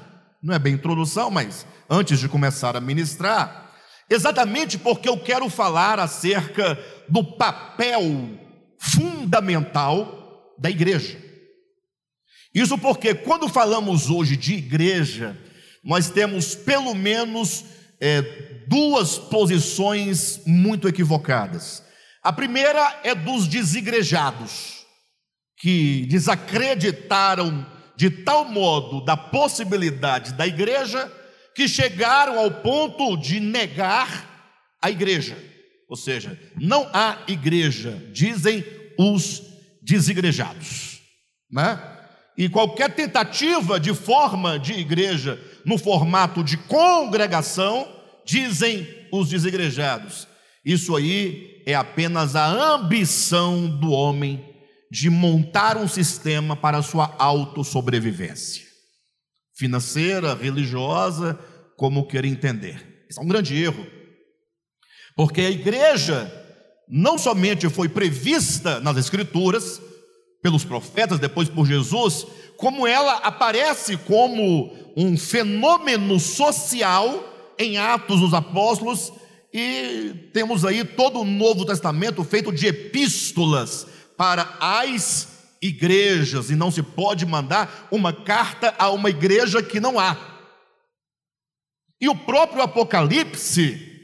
[0.47, 3.69] não é bem introdução, mas antes de começar a ministrar,
[4.09, 6.79] exatamente porque eu quero falar acerca
[7.09, 8.01] do papel
[8.79, 11.21] fundamental da igreja.
[12.55, 15.37] Isso porque, quando falamos hoje de igreja,
[15.83, 17.65] nós temos pelo menos
[17.99, 18.21] é,
[18.69, 21.83] duas posições muito equivocadas.
[22.23, 24.85] A primeira é dos desigrejados,
[25.57, 31.11] que desacreditaram de tal modo da possibilidade da igreja
[31.55, 35.35] que chegaram ao ponto de negar a igreja.
[35.89, 38.63] Ou seja, não há igreja, dizem
[38.99, 39.41] os
[39.81, 41.01] desigrejados,
[41.51, 41.81] né?
[42.37, 47.87] E qualquer tentativa de forma de igreja no formato de congregação,
[48.23, 50.27] dizem os desigrejados.
[50.63, 54.45] Isso aí é apenas a ambição do homem
[54.91, 58.67] de montar um sistema para a sua autossobrevivência
[59.57, 61.37] financeira, religiosa,
[61.75, 63.05] como queira entender.
[63.09, 63.85] Isso é um grande erro.
[65.15, 66.31] Porque a igreja
[66.87, 69.81] não somente foi prevista nas Escrituras,
[70.43, 78.35] pelos profetas, depois por Jesus, como ela aparece como um fenômeno social em Atos dos
[78.35, 79.11] Apóstolos,
[79.51, 86.71] e temos aí todo o Novo Testamento feito de epístolas para as igrejas, e não
[86.71, 90.17] se pode mandar uma carta a uma igreja que não há.
[91.99, 93.95] E o próprio Apocalipse,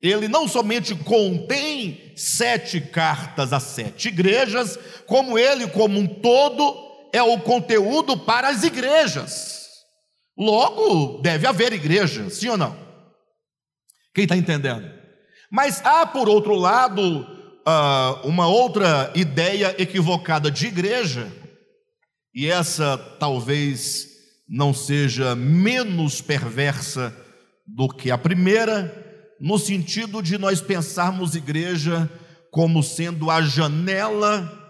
[0.00, 7.22] ele não somente contém sete cartas a sete igrejas, como ele, como um todo, é
[7.22, 9.68] o conteúdo para as igrejas.
[10.36, 12.76] Logo, deve haver igreja, sim ou não?
[14.14, 14.90] Quem está entendendo?
[15.50, 17.33] Mas há, por outro lado,
[18.24, 21.32] uma outra ideia equivocada de igreja,
[22.34, 24.08] e essa talvez
[24.48, 27.14] não seja menos perversa
[27.66, 32.10] do que a primeira, no sentido de nós pensarmos igreja
[32.50, 34.60] como sendo a janela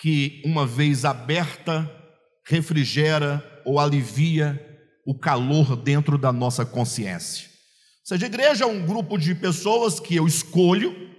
[0.00, 1.90] que, uma vez aberta,
[2.46, 4.58] refrigera ou alivia
[5.06, 7.46] o calor dentro da nossa consciência.
[7.46, 11.09] Ou seja, a igreja é um grupo de pessoas que eu escolho,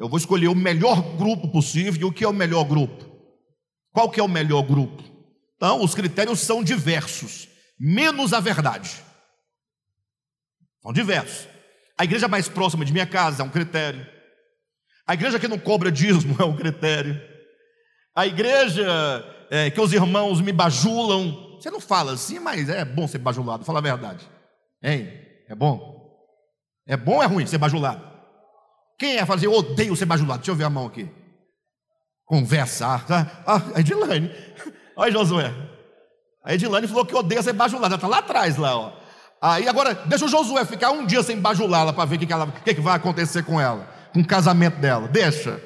[0.00, 3.04] eu vou escolher o melhor grupo possível, e o que é o melhor grupo?
[3.92, 5.04] Qual que é o melhor grupo?
[5.56, 7.46] Então, os critérios são diversos,
[7.78, 8.96] menos a verdade.
[10.80, 11.46] São diversos.
[11.98, 14.06] A igreja mais próxima de minha casa é um critério.
[15.06, 17.20] A igreja que não cobra dízimo é um critério.
[18.16, 18.86] A igreja
[19.50, 21.58] é, que os irmãos me bajulam.
[21.60, 24.26] Você não fala assim, mas é bom ser bajulado, fala a verdade.
[24.82, 25.12] Hein?
[25.46, 26.10] É bom?
[26.86, 28.09] É bom ou é ruim ser bajulado?
[29.00, 29.46] Quem é fazer?
[29.46, 30.40] Eu odeio ser bajulado.
[30.40, 31.08] Deixa eu ver a mão aqui.
[32.26, 32.86] Conversa.
[32.86, 34.30] Ah, ah, a Edilane.
[34.94, 35.54] Olha, Josué.
[36.44, 37.86] A Edilane falou que odeia ser bajulada.
[37.86, 38.92] Ela está lá atrás, lá, ó.
[39.40, 42.34] Aí agora, deixa o Josué ficar um dia sem bajulá-la para ver o que, que,
[42.62, 45.08] que, que vai acontecer com ela, com o casamento dela.
[45.08, 45.58] Deixa.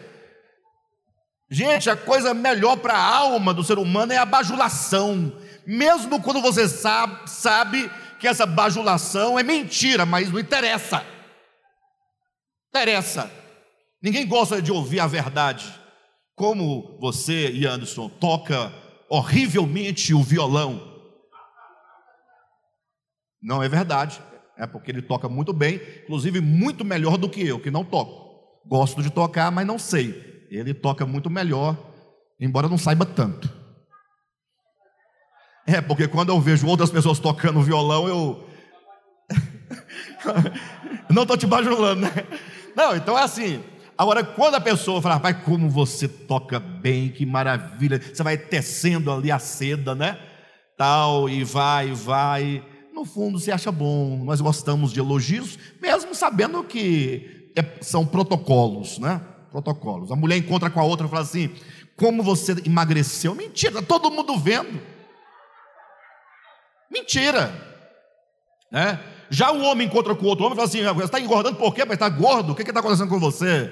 [1.51, 5.33] Gente, a coisa melhor para a alma do ser humano é a bajulação.
[5.67, 11.05] Mesmo quando você sabe, sabe que essa bajulação é mentira, mas não interessa.
[12.75, 13.31] Interessa.
[14.03, 15.73] Ninguém gosta de ouvir a verdade.
[16.35, 18.73] Como você e Anderson toca
[19.09, 20.95] horrivelmente o violão
[23.45, 24.21] não é verdade.
[24.57, 28.25] É porque ele toca muito bem, inclusive muito melhor do que eu, que não toco.
[28.67, 30.47] Gosto de tocar, mas não sei.
[30.51, 31.77] Ele toca muito melhor,
[32.41, 33.53] embora não saiba tanto.
[35.67, 38.49] É, porque quando eu vejo outras pessoas tocando violão, eu.
[41.11, 42.11] não estou te bajulando, né?
[42.75, 43.63] Não, então é assim.
[43.97, 49.13] Agora, quando a pessoa fala, pai, como você toca bem, que maravilha, você vai tecendo
[49.13, 50.19] ali a seda, né?
[50.77, 56.63] Tal, e vai, vai no fundo se acha bom, nós gostamos de elogios, mesmo sabendo
[56.63, 59.21] que é, são protocolos, né?
[59.51, 60.13] Protocolos.
[60.13, 61.51] A mulher encontra com a outra e fala assim:
[61.97, 63.35] Como você emagreceu?
[63.35, 64.81] Mentira, todo mundo vendo.
[66.91, 67.53] Mentira,
[68.71, 69.01] né?
[69.31, 71.85] Já o homem encontra com outro homem e fala assim: Você está engordando por quê?
[71.85, 72.53] Mas está gordo?
[72.53, 73.71] O que está acontecendo com você?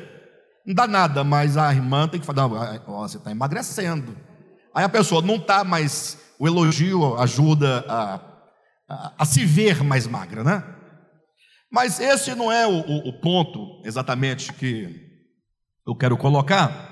[0.67, 2.47] Não dá nada, mas a irmã tem que falar:
[2.87, 4.17] você está emagrecendo.
[4.75, 8.33] Aí a pessoa não está, mas o elogio ajuda a
[9.19, 10.63] a, se ver mais magra, né?
[11.71, 15.11] Mas esse não é o, o, o ponto exatamente que
[15.87, 16.91] eu quero colocar.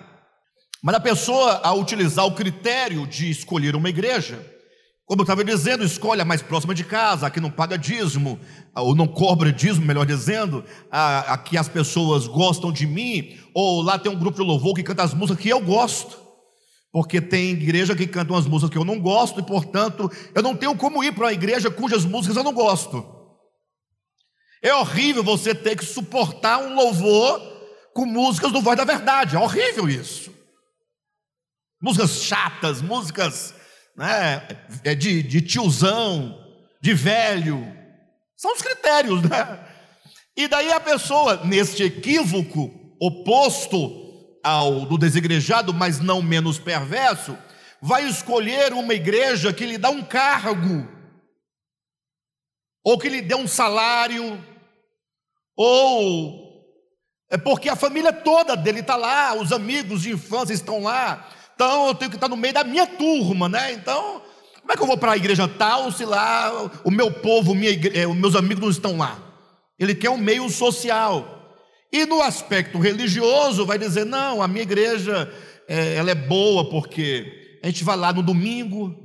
[0.83, 4.43] Mas a pessoa, ao utilizar o critério de escolher uma igreja,
[5.11, 8.39] como eu estava dizendo, escolhe a mais próxima de casa, a que não paga dízimo,
[8.73, 13.83] ou não cobra dízimo, melhor dizendo, a, a que as pessoas gostam de mim, ou
[13.83, 16.17] lá tem um grupo de louvor que canta as músicas que eu gosto
[16.93, 20.57] porque tem igreja que canta umas músicas que eu não gosto e, portanto, eu não
[20.57, 23.05] tenho como ir para uma igreja cujas músicas eu não gosto.
[24.63, 27.41] É horrível você ter que suportar um louvor
[27.95, 30.33] com músicas do Voz da Verdade, é horrível isso.
[31.81, 33.55] Músicas chatas, músicas
[34.01, 34.49] né,
[34.83, 36.43] é de, de tiozão,
[36.81, 37.71] de velho,
[38.35, 39.61] são os critérios, né?
[40.35, 47.37] E daí a pessoa, neste equívoco oposto ao do desigrejado, mas não menos perverso,
[47.83, 50.89] vai escolher uma igreja que lhe dá um cargo,
[52.83, 54.43] ou que lhe dê um salário,
[55.55, 56.49] ou
[57.29, 61.29] É porque a família toda dele está lá, os amigos de infância estão lá.
[61.61, 63.75] Então eu tenho que estar no meio da minha turma, né?
[63.75, 64.23] Então,
[64.63, 67.71] como é que eu vou para a igreja tal se lá o meu povo, minha
[67.71, 69.23] igreja, eh, os meus amigos não estão lá?
[69.79, 71.55] Ele quer um meio social.
[71.93, 75.31] E no aspecto religioso, vai dizer: não, a minha igreja
[75.69, 78.97] é, ela é boa porque a gente vai lá no domingo,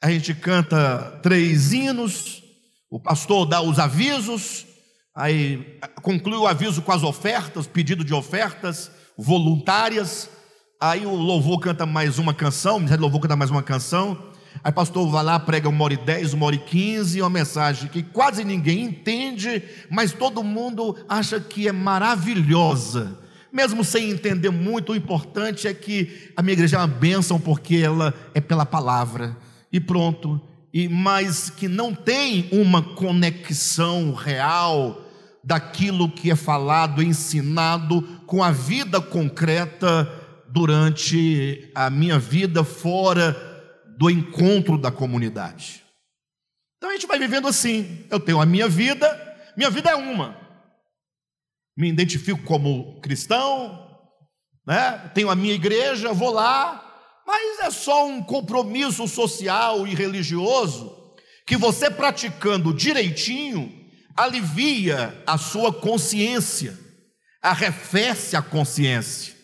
[0.00, 2.40] a gente canta três hinos,
[2.88, 4.64] o pastor dá os avisos,
[5.12, 10.30] aí conclui o aviso com as ofertas, pedido de ofertas voluntárias,
[10.80, 14.18] aí o louvor canta mais uma canção, o louvor canta mais uma canção,
[14.62, 17.88] Aí pastor vai lá, prega uma hora e dez, uma hora e quinze, uma mensagem
[17.88, 23.18] que quase ninguém entende, mas todo mundo acha que é maravilhosa.
[23.52, 27.76] Mesmo sem entender muito, o importante é que a minha igreja é uma bênção porque
[27.76, 29.36] ela é pela palavra.
[29.72, 30.40] E pronto.
[30.72, 35.00] E mas que não tem uma conexão real
[35.42, 40.25] daquilo que é falado, ensinado com a vida concreta
[40.56, 43.36] durante a minha vida fora
[43.98, 45.84] do encontro da comunidade.
[46.78, 48.06] Então a gente vai vivendo assim.
[48.10, 49.06] Eu tenho a minha vida,
[49.54, 50.34] minha vida é uma.
[51.76, 53.86] Me identifico como cristão,
[54.66, 55.10] né?
[55.14, 56.82] tenho a minha igreja, vou lá,
[57.26, 61.14] mas é só um compromisso social e religioso
[61.46, 63.70] que você praticando direitinho
[64.16, 66.78] alivia a sua consciência,
[67.42, 69.35] arrefece a consciência.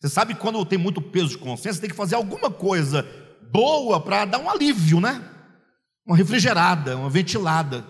[0.00, 3.06] Você sabe quando tem muito peso de consciência, tem que fazer alguma coisa
[3.52, 5.22] boa para dar um alívio, né?
[6.06, 7.84] Uma refrigerada, uma ventilada.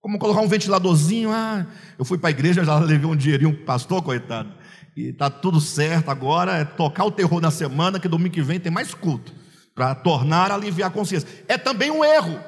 [0.00, 1.30] Como colocar um ventiladorzinho.
[1.30, 1.66] Ah,
[1.98, 4.50] eu fui para a igreja, já levei um dinheirinho para o pastor, coitado.
[4.96, 8.58] E tá tudo certo agora, é tocar o terror na semana, que domingo que vem
[8.58, 9.32] tem mais culto.
[9.74, 11.28] Para tornar aliviar a consciência.
[11.46, 12.38] É também um erro.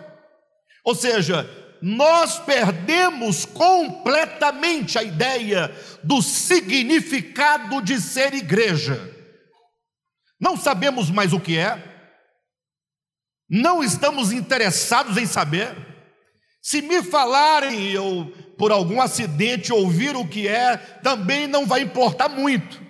[0.82, 1.48] Ou seja,
[1.84, 5.70] nós perdemos completamente a ideia
[6.02, 8.98] do significado de ser igreja.
[10.40, 11.78] Não sabemos mais o que é,
[13.50, 15.76] não estamos interessados em saber.
[16.62, 22.30] Se me falarem eu por algum acidente ouvir o que é, também não vai importar
[22.30, 22.80] muito.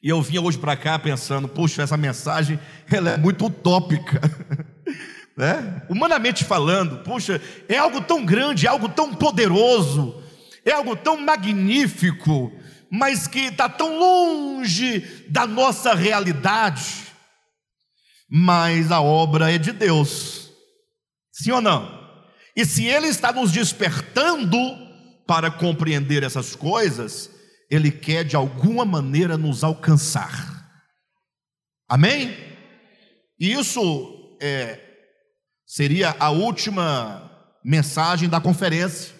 [0.00, 4.20] E eu vinha hoje para cá pensando, puxa, essa mensagem ela é muito utópica.
[5.38, 5.82] né?
[5.88, 10.22] Humanamente falando, puxa, é algo tão grande, é algo tão poderoso,
[10.64, 12.52] é algo tão magnífico,
[12.90, 17.08] mas que está tão longe da nossa realidade
[18.28, 20.52] mas a obra é de Deus.
[21.32, 21.96] Sim ou não?
[22.54, 24.58] E se Ele está nos despertando
[25.26, 27.30] para compreender essas coisas,
[27.70, 30.68] Ele quer de alguma maneira nos alcançar.
[31.88, 32.36] Amém?
[33.40, 34.78] E isso é,
[35.68, 37.30] seria a última
[37.62, 39.14] mensagem da conferência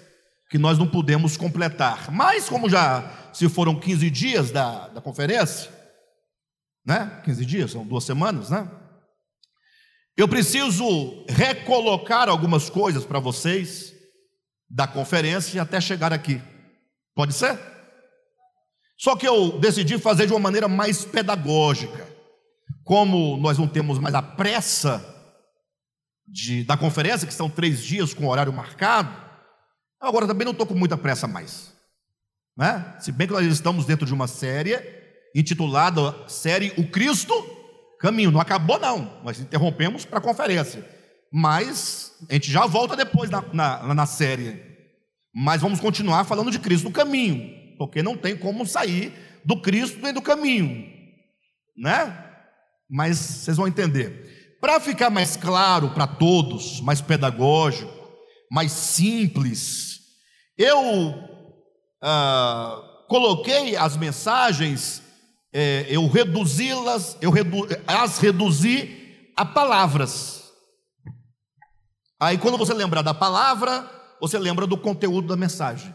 [0.48, 2.10] que nós não pudemos completar.
[2.10, 5.70] Mas, como já se foram 15 dias da, da conferência,
[6.86, 7.20] né?
[7.22, 8.66] 15 dias, são duas semanas, né?
[10.16, 13.92] Eu preciso recolocar algumas coisas para vocês
[14.70, 16.40] da conferência até chegar aqui.
[17.14, 17.58] Pode ser?
[18.96, 22.08] Só que eu decidi fazer de uma maneira mais pedagógica.
[22.84, 25.17] Como nós não temos mais a pressa
[26.30, 29.14] de, da conferência, que são três dias com horário marcado,
[30.00, 31.72] agora também não estou com muita pressa mais.
[32.56, 32.96] Né?
[33.00, 34.78] Se bem que nós estamos dentro de uma série
[35.34, 37.32] intitulada Série O Cristo
[37.98, 38.30] caminho.
[38.30, 39.20] Não acabou, não.
[39.22, 40.84] Nós interrompemos para a conferência.
[41.32, 44.62] Mas a gente já volta depois na, na, na série.
[45.34, 47.76] Mas vamos continuar falando de Cristo no caminho.
[47.76, 49.12] Porque não tem como sair
[49.44, 50.86] do Cristo nem do caminho.
[51.76, 52.24] Né?
[52.88, 54.27] Mas vocês vão entender.
[54.60, 57.92] Para ficar mais claro para todos, mais pedagógico,
[58.50, 60.00] mais simples,
[60.56, 61.14] eu
[62.02, 65.02] ah, coloquei as mensagens
[65.52, 70.52] é, eu reduzi-las, eu redu, as reduzi a palavras.
[72.20, 73.88] Aí quando você lembrar da palavra,
[74.20, 75.94] você lembra do conteúdo da mensagem.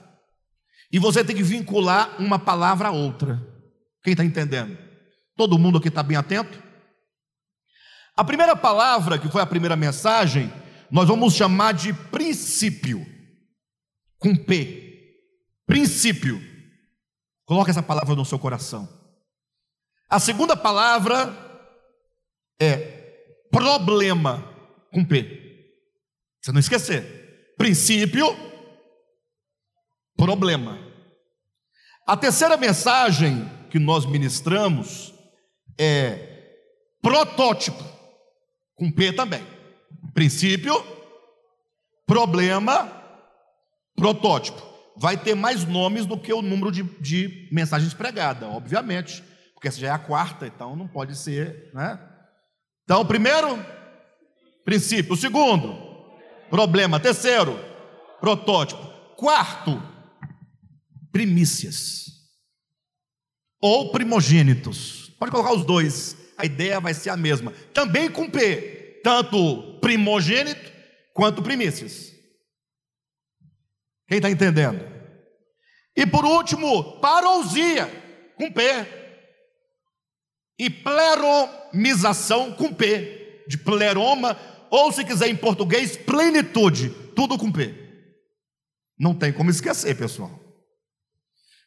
[0.91, 3.45] E você tem que vincular uma palavra a outra.
[4.03, 4.77] Quem está entendendo?
[5.35, 6.62] Todo mundo aqui está bem atento?
[8.15, 10.51] A primeira palavra, que foi a primeira mensagem,
[10.91, 13.05] nós vamos chamar de princípio,
[14.19, 14.83] com P.
[15.65, 16.39] Princípio.
[17.45, 18.87] Coloque essa palavra no seu coração.
[20.09, 21.33] A segunda palavra
[22.61, 22.77] é
[23.51, 24.43] problema,
[24.91, 25.43] com P.
[26.41, 27.55] Você não esquecer.
[27.57, 28.27] Princípio,
[30.15, 30.77] problema.
[32.05, 35.13] A terceira mensagem que nós ministramos
[35.79, 36.33] é
[37.01, 37.83] protótipo,
[38.75, 39.43] com P também.
[40.13, 40.73] Princípio,
[42.05, 42.91] problema,
[43.95, 44.61] protótipo.
[44.95, 49.79] vai ter mais nomes do que o número de, de mensagens pregadas, obviamente, porque essa
[49.79, 51.99] já é a quarta, então não pode ser, né?
[52.83, 53.57] Então, primeiro,
[54.65, 55.13] princípio.
[55.13, 55.73] O segundo,
[56.49, 56.99] problema.
[56.99, 57.57] Terceiro,
[58.19, 58.83] protótipo.
[59.15, 59.81] Quarto,
[61.11, 62.03] primícias
[63.61, 65.09] ou primogênitos.
[65.17, 67.51] Pode colocar os dois, a ideia vai ser a mesma.
[67.73, 70.71] Também com P, tanto primogênito
[71.13, 72.11] quanto primícias.
[74.07, 74.85] Quem está entendendo?
[75.95, 77.87] E por último, parousia,
[78.35, 78.61] com P.
[80.57, 83.43] E pleromização, com P.
[83.47, 84.37] De pleroma,
[84.69, 86.89] ou se quiser em português, plenitude.
[87.15, 87.73] Tudo com P.
[88.97, 90.39] Não tem como esquecer, pessoal.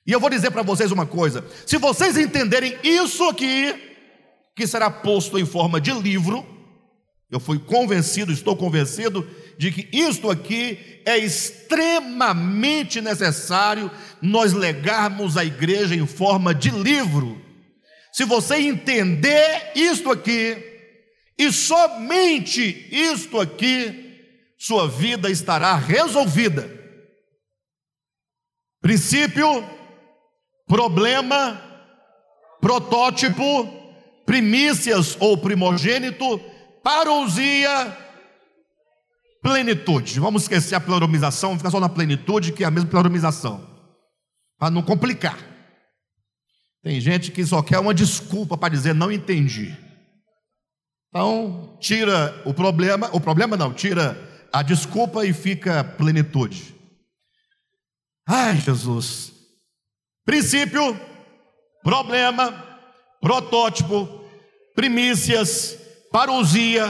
[0.06, 3.95] E eu vou dizer para vocês uma coisa: se vocês entenderem isso aqui,
[4.56, 6.44] que será posto em forma de livro,
[7.30, 9.28] eu fui convencido, estou convencido
[9.58, 13.90] de que isto aqui é extremamente necessário
[14.22, 17.40] nós legarmos à igreja em forma de livro.
[18.12, 20.56] Se você entender isto aqui,
[21.38, 24.04] e somente isto aqui,
[24.56, 26.74] sua vida estará resolvida.
[28.80, 29.68] Princípio,
[30.66, 31.60] problema,
[32.60, 33.85] protótipo,
[34.26, 36.38] primícias ou primogênito,
[36.82, 37.96] parousia,
[39.40, 40.18] plenitude.
[40.18, 43.64] Vamos esquecer a pleromização, ficar só na plenitude, que é a mesma pleromização,
[44.58, 45.38] para não complicar.
[46.82, 49.76] Tem gente que só quer uma desculpa para dizer não entendi.
[51.08, 54.20] Então, tira o problema, o problema não, tira
[54.52, 56.74] a desculpa e fica plenitude.
[58.28, 59.32] Ai, Jesus.
[60.24, 61.00] Princípio,
[61.82, 62.65] problema,
[63.20, 64.24] protótipo,
[64.74, 65.76] primícias,
[66.10, 66.84] parousia,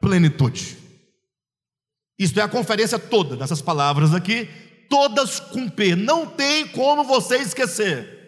[0.00, 0.76] plenitude.
[2.18, 4.48] Isto é a conferência toda dessas palavras aqui,
[4.88, 5.40] todas
[5.74, 5.96] P.
[5.96, 8.20] Não tem como você esquecer.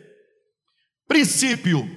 [1.07, 1.89] Princípio.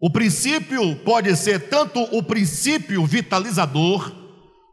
[0.00, 4.12] O princípio pode ser tanto o princípio vitalizador,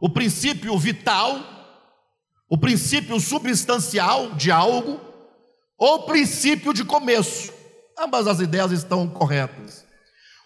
[0.00, 1.38] o princípio vital,
[2.48, 5.00] o princípio substancial de algo,
[5.78, 7.59] ou princípio de começo.
[8.00, 9.84] Ambas as ideias estão corretas.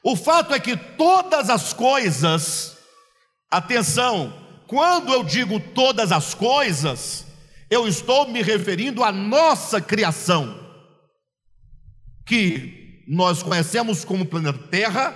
[0.02, 2.76] O fato é que todas as coisas,
[3.48, 4.32] atenção,
[4.66, 7.24] quando eu digo todas as coisas,
[7.70, 10.60] eu estou me referindo à nossa criação,
[12.26, 15.14] que nós conhecemos como planeta Terra,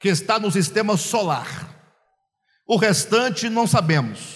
[0.00, 1.68] que está no sistema solar.
[2.66, 4.35] O restante não sabemos.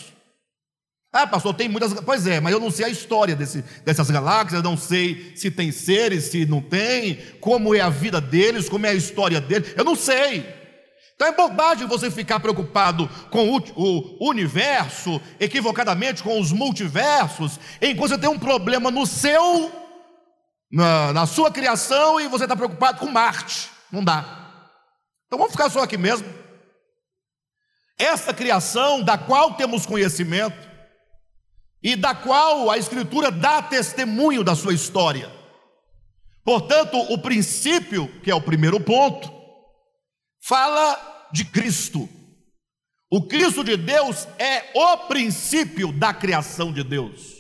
[1.13, 1.93] Ah, pastor, tem muitas.
[1.95, 5.73] Pois é, mas eu não sei a história desse, dessas galáxias, não sei se tem
[5.73, 9.85] seres, se não tem, como é a vida deles, como é a história deles, eu
[9.85, 10.47] não sei.
[11.21, 18.19] Então é bobagem você ficar preocupado com o, universo, equivocadamente com os multiversos, enquanto você
[18.19, 19.71] tem um problema no seu,
[20.73, 23.69] na, na sua criação, e você está preocupado com Marte.
[23.93, 24.63] Não dá.
[25.27, 26.27] Então vamos ficar só aqui mesmo.
[27.99, 30.70] Essa criação da qual temos conhecimento,
[31.83, 35.31] e da qual a Escritura dá testemunho da sua história.
[36.45, 39.31] Portanto, o princípio, que é o primeiro ponto,
[40.43, 42.09] fala de Cristo.
[43.11, 47.33] O Cristo de Deus é o princípio da criação de Deus.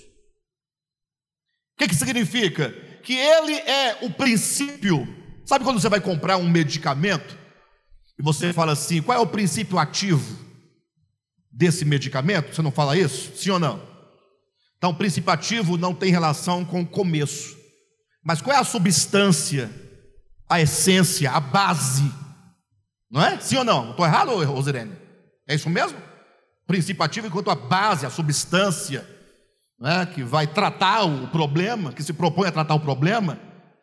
[1.74, 2.70] O que, que significa?
[3.02, 5.06] Que Ele é o princípio.
[5.46, 7.38] Sabe quando você vai comprar um medicamento
[8.18, 10.38] e você fala assim: qual é o princípio ativo
[11.50, 12.54] desse medicamento?
[12.54, 13.36] Você não fala isso?
[13.36, 13.89] Sim ou não?
[14.80, 17.56] Então, o princípio ativo não tem relação com o começo.
[18.24, 19.70] Mas qual é a substância,
[20.48, 22.10] a essência, a base
[23.10, 23.38] não é?
[23.40, 23.90] Sim ou não?
[23.90, 24.92] Estou errado, Rosirene?
[25.48, 25.98] É isso mesmo?
[26.66, 29.04] Princípio ativo enquanto a base, a substância,
[29.80, 33.36] né, que vai tratar o problema, que se propõe a tratar o problema.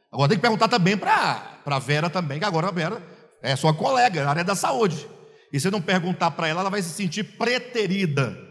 [0.09, 3.03] Agora tem que perguntar também para a Vera também, que agora a Vera
[3.41, 5.05] é sua colega, na área da saúde.
[5.51, 8.46] E se não perguntar para ela, ela vai se sentir preterida.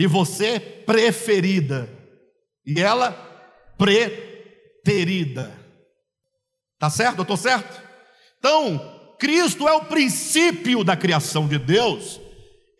[0.00, 1.86] E você preferida.
[2.64, 3.12] E ela
[3.76, 5.54] preterida.
[6.78, 7.18] Tá certo?
[7.18, 7.82] Eu estou certo?
[8.38, 12.18] Então, Cristo é o princípio da criação de Deus,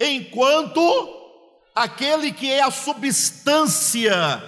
[0.01, 0.81] enquanto
[1.75, 4.43] aquele que é a substância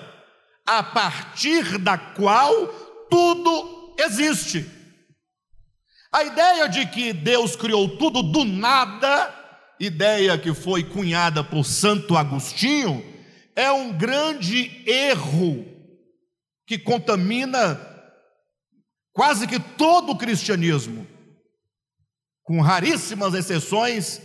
[0.64, 2.68] a partir da qual
[3.10, 4.64] tudo existe.
[6.10, 9.41] A ideia de que Deus criou tudo do nada,
[9.84, 13.04] ideia que foi cunhada por Santo Agostinho,
[13.56, 15.66] é um grande erro
[16.66, 17.80] que contamina
[19.12, 21.06] quase que todo o cristianismo
[22.44, 24.20] com raríssimas exceções,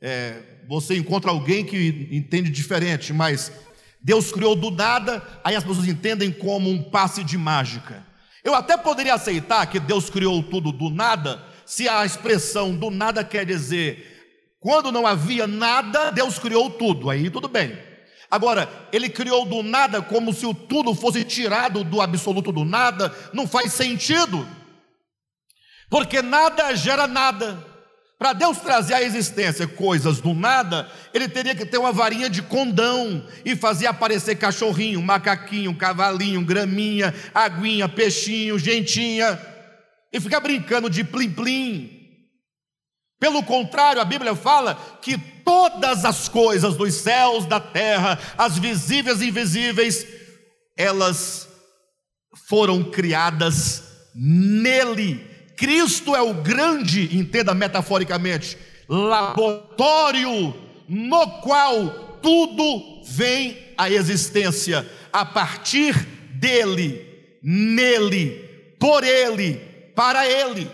[0.00, 3.52] é, você encontra alguém que entende diferente, mas
[4.00, 8.06] Deus criou do nada, aí as pessoas entendem como um passe de mágica.
[8.42, 13.22] Eu até poderia aceitar que Deus criou tudo do nada, se a expressão do nada
[13.22, 14.11] quer dizer
[14.62, 17.76] quando não havia nada, Deus criou tudo, aí tudo bem.
[18.30, 23.12] Agora, ele criou do nada como se o tudo fosse tirado do absoluto do nada,
[23.32, 24.46] não faz sentido.
[25.90, 27.58] Porque nada gera nada.
[28.16, 32.40] Para Deus trazer à existência coisas do nada, ele teria que ter uma varinha de
[32.40, 39.36] condão e fazer aparecer cachorrinho, macaquinho, cavalinho, graminha, aguinha, peixinho, gentinha,
[40.12, 42.01] e ficar brincando de plim-plim.
[43.22, 49.20] Pelo contrário, a Bíblia fala que todas as coisas dos céus, da terra, as visíveis
[49.20, 50.04] e invisíveis,
[50.76, 51.48] elas
[52.48, 58.58] foram criadas nele Cristo é o grande, entenda metaforicamente,
[58.88, 60.52] laboratório
[60.88, 65.94] no qual tudo vem à existência a partir
[66.34, 67.06] dele,
[67.40, 69.54] nele, por ele,
[69.94, 70.68] para ele.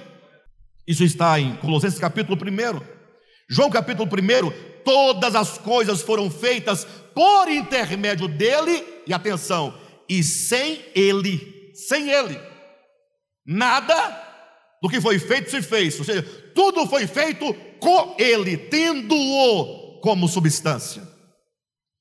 [0.88, 2.80] Isso está em Colossenses capítulo 1.
[3.46, 9.78] João capítulo 1, todas as coisas foram feitas por intermédio dele, e atenção,
[10.08, 12.40] e sem ele, sem ele,
[13.44, 13.94] nada
[14.82, 16.22] do que foi feito se fez, ou seja,
[16.54, 21.02] tudo foi feito com ele, tendo-o como substância.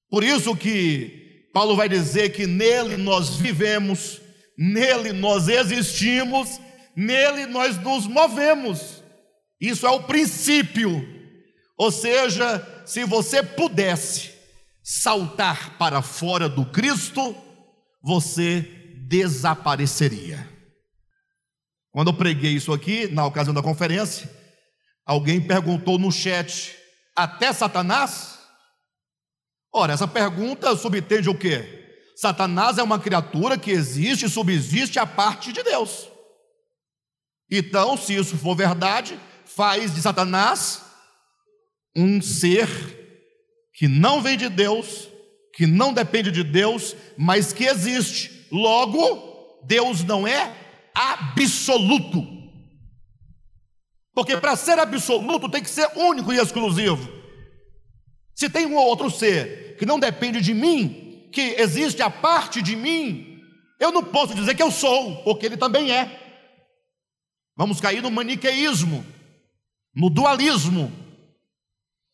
[0.10, 4.22] Por isso que Paulo vai dizer que nele nós vivemos,
[4.58, 6.62] nele nós existimos,
[6.98, 9.04] nele nós nos movemos.
[9.62, 11.08] Isso é o princípio.
[11.78, 14.32] Ou seja, se você pudesse
[14.84, 17.36] saltar para fora do Cristo,
[18.02, 18.62] você
[19.08, 20.50] desapareceria.
[21.92, 24.30] Quando eu preguei isso aqui, na ocasião da conferência,
[25.06, 26.76] alguém perguntou no chat:
[27.16, 28.40] até Satanás?
[29.72, 31.76] Ora, essa pergunta subtende o quê?
[32.16, 36.17] Satanás é uma criatura que existe e subsiste à parte de Deus.
[37.50, 40.82] Então, se isso for verdade, faz de Satanás
[41.96, 42.68] um ser
[43.74, 45.08] que não vem de Deus,
[45.54, 48.48] que não depende de Deus, mas que existe.
[48.52, 50.56] Logo, Deus não é
[50.94, 52.26] absoluto.
[54.14, 57.08] Porque para ser absoluto tem que ser único e exclusivo.
[58.36, 62.76] Se tem um outro ser que não depende de mim, que existe a parte de
[62.76, 63.40] mim,
[63.80, 66.27] eu não posso dizer que eu sou, porque ele também é.
[67.58, 69.04] Vamos cair no maniqueísmo,
[69.96, 70.94] no dualismo.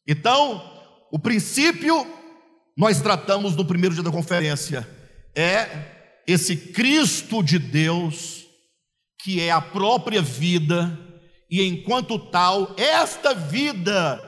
[0.07, 0.63] Então,
[1.11, 2.07] o princípio
[2.77, 4.87] nós tratamos no primeiro dia da conferência
[5.35, 8.43] é esse Cristo de Deus
[9.21, 10.99] que é a própria vida,
[11.49, 14.21] e enquanto tal, esta vida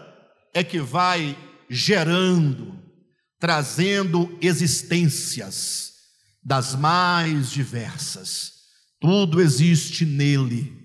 [0.54, 1.38] é que vai
[1.70, 2.80] gerando,
[3.38, 5.92] trazendo existências
[6.42, 8.54] das mais diversas.
[9.02, 10.85] Tudo existe nele,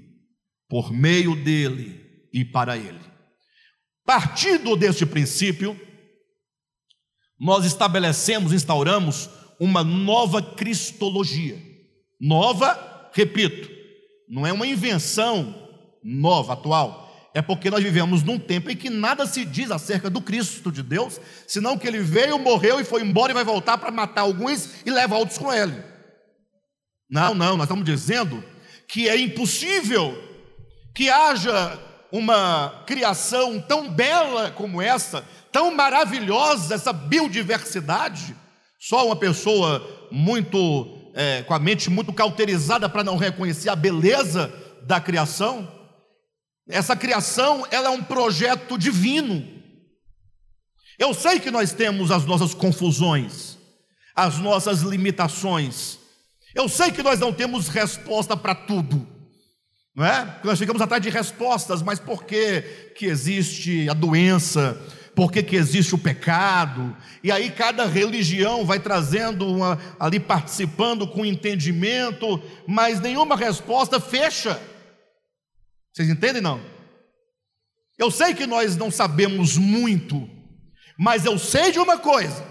[0.70, 2.00] por meio dele
[2.32, 3.00] e para ele.
[4.06, 5.78] Partindo deste princípio,
[7.38, 11.60] nós estabelecemos, instauramos uma nova cristologia.
[12.20, 13.68] Nova, repito,
[14.28, 15.68] não é uma invenção
[16.04, 17.10] nova, atual.
[17.34, 20.82] É porque nós vivemos num tempo em que nada se diz acerca do Cristo de
[20.82, 24.84] Deus, senão que ele veio, morreu e foi embora e vai voltar para matar alguns
[24.86, 25.74] e levar outros com ele.
[27.08, 28.42] Não, não, nós estamos dizendo
[28.88, 30.29] que é impossível
[30.94, 31.78] que haja
[32.12, 38.36] uma criação tão bela como essa, tão maravilhosa, essa biodiversidade.
[38.78, 44.52] Só uma pessoa muito é, com a mente muito cauterizada para não reconhecer a beleza
[44.82, 45.68] da criação.
[46.68, 49.46] Essa criação, ela é um projeto divino.
[50.98, 53.56] Eu sei que nós temos as nossas confusões,
[54.14, 55.98] as nossas limitações.
[56.54, 59.06] Eu sei que nós não temos resposta para tudo,
[59.94, 60.40] não é?
[60.44, 62.62] Nós ficamos atrás de respostas, mas por que
[62.96, 64.78] que existe a doença?
[65.14, 71.06] por que, que existe o pecado, e aí cada religião vai trazendo uma, ali participando
[71.06, 74.58] com entendimento, mas nenhuma resposta fecha.
[75.92, 76.58] Vocês entendem não?
[77.98, 80.26] Eu sei que nós não sabemos muito,
[80.98, 82.46] mas eu sei de uma coisa.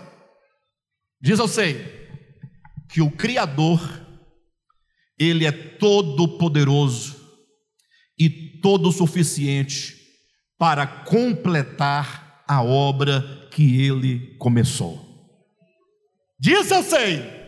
[1.19, 2.07] Diz eu sei
[2.87, 3.81] que o Criador
[5.17, 7.18] ele é todo poderoso
[8.61, 9.97] todo suficiente
[10.57, 15.07] para completar a obra que ele começou.
[16.39, 17.39] Disso eu sei.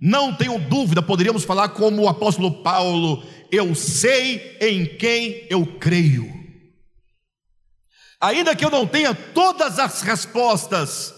[0.00, 6.32] Não tenho dúvida, poderíamos falar como o apóstolo Paulo: eu sei em quem eu creio.
[8.20, 11.13] Ainda que eu não tenha todas as respostas,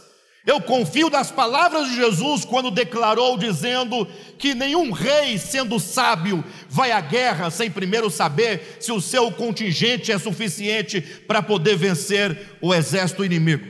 [0.46, 4.06] Eu confio nas palavras de Jesus quando declarou, dizendo
[4.38, 10.12] que nenhum rei, sendo sábio, vai à guerra sem primeiro saber se o seu contingente
[10.12, 13.66] é suficiente para poder vencer o exército inimigo.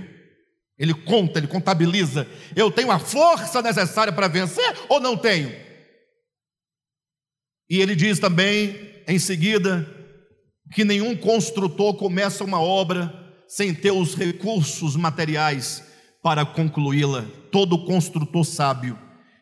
[0.78, 2.28] Ele conta, ele contabiliza.
[2.54, 5.50] Eu tenho a força necessária para vencer ou não tenho?
[7.70, 9.88] E ele diz também, em seguida,
[10.74, 13.10] que nenhum construtor começa uma obra
[13.48, 15.85] sem ter os recursos materiais
[16.26, 17.24] para concluí-la.
[17.52, 18.98] Todo construtor sábio,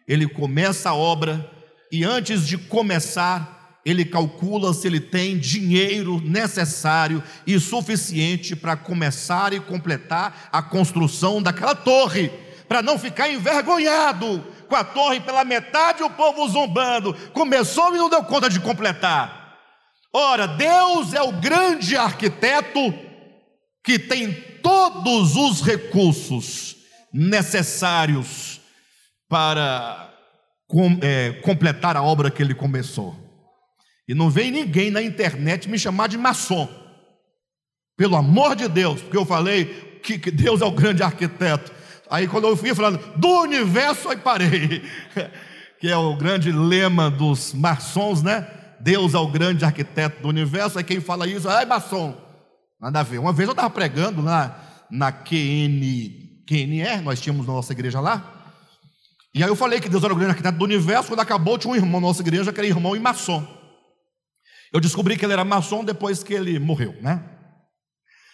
[0.07, 1.51] ele começa a obra
[1.91, 9.55] e antes de começar, ele calcula se ele tem dinheiro necessário e suficiente para começar
[9.55, 12.31] e completar a construção daquela torre,
[12.69, 17.15] para não ficar envergonhado com a torre pela metade o povo zombando.
[17.33, 19.57] Começou e não deu conta de completar.
[20.13, 22.93] Ora, Deus é o grande arquiteto
[23.83, 26.74] que tem todos os recursos
[27.15, 28.61] necessários
[29.29, 30.13] para
[30.67, 33.17] com, é, completar a obra que ele começou.
[34.09, 36.69] E não vem ninguém na internet me chamar de maçom,
[37.97, 41.73] pelo amor de Deus, porque eu falei que, que Deus é o grande arquiteto.
[42.11, 44.83] Aí quando eu fui falando do universo, aí parei,
[45.79, 48.47] que é o grande lema dos maçons, né?
[48.81, 50.77] Deus é o grande arquiteto do universo.
[50.77, 52.15] Aí quem fala isso, é maçom.
[52.79, 53.19] Nada a ver.
[53.19, 54.55] Uma vez eu estava pregando na,
[54.91, 58.45] na QN QNR, nós tínhamos nossa igreja lá.
[59.35, 61.09] E aí eu falei que Deus era o grande arquiteto do universo.
[61.09, 63.45] Quando acabou, tinha um irmão na nossa igreja que era irmão e maçom.
[64.73, 67.23] Eu descobri que ele era maçom depois que ele morreu, né?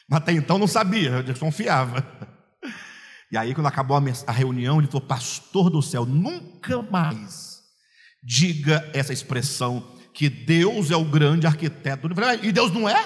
[0.08, 2.04] Mas até então não sabia, eu desconfiava.
[3.32, 7.60] E aí, quando acabou a reunião, ele falou: Pastor do céu, nunca mais
[8.22, 12.44] diga essa expressão que Deus é o grande arquiteto do universo.
[12.44, 13.02] E Deus não é?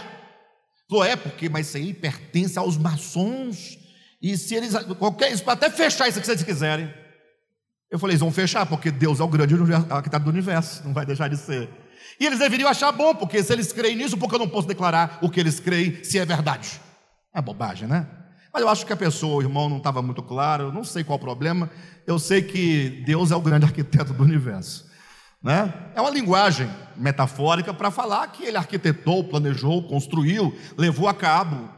[0.89, 3.84] Falou: É, porque, mas isso aí pertence aos maçons
[4.27, 6.91] e se eles, qualquer, até fechar isso que vocês quiserem.
[7.91, 9.55] Eu falei, eles vão fechar, porque Deus é o grande
[9.91, 11.69] arquiteto do universo, não vai deixar de ser.
[12.19, 15.19] E eles deveriam achar bom, porque se eles creem nisso, porque eu não posso declarar
[15.21, 16.81] o que eles creem, se é verdade?
[17.35, 18.09] É bobagem, né?
[18.51, 21.19] Mas eu acho que a pessoa, o irmão, não estava muito claro, não sei qual
[21.19, 21.69] o problema.
[22.07, 24.89] Eu sei que Deus é o grande arquiteto do universo.
[25.43, 25.71] Né?
[25.95, 31.69] É uma linguagem metafórica para falar que ele arquitetou, planejou, construiu, levou a cabo.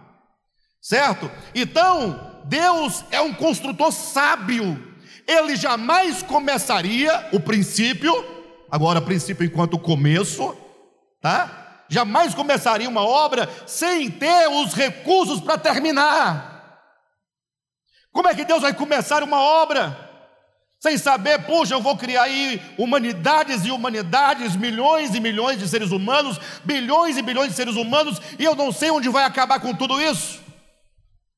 [0.81, 1.29] Certo?
[1.53, 4.95] Então, Deus é um construtor sábio.
[5.27, 8.13] Ele jamais começaria o princípio,
[8.71, 10.57] agora princípio enquanto começo,
[11.21, 11.85] tá?
[11.89, 16.81] Jamais começaria uma obra sem ter os recursos para terminar.
[18.13, 20.05] Como é que Deus vai começar uma obra?
[20.79, 25.91] Sem saber, puxa, eu vou criar aí humanidades e humanidades, milhões e milhões de seres
[25.91, 29.75] humanos, bilhões e bilhões de seres humanos, e eu não sei onde vai acabar com
[29.75, 30.46] tudo isso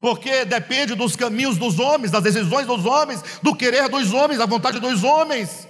[0.01, 4.47] porque depende dos caminhos dos homens, das decisões dos homens, do querer dos homens, da
[4.47, 5.67] vontade dos homens.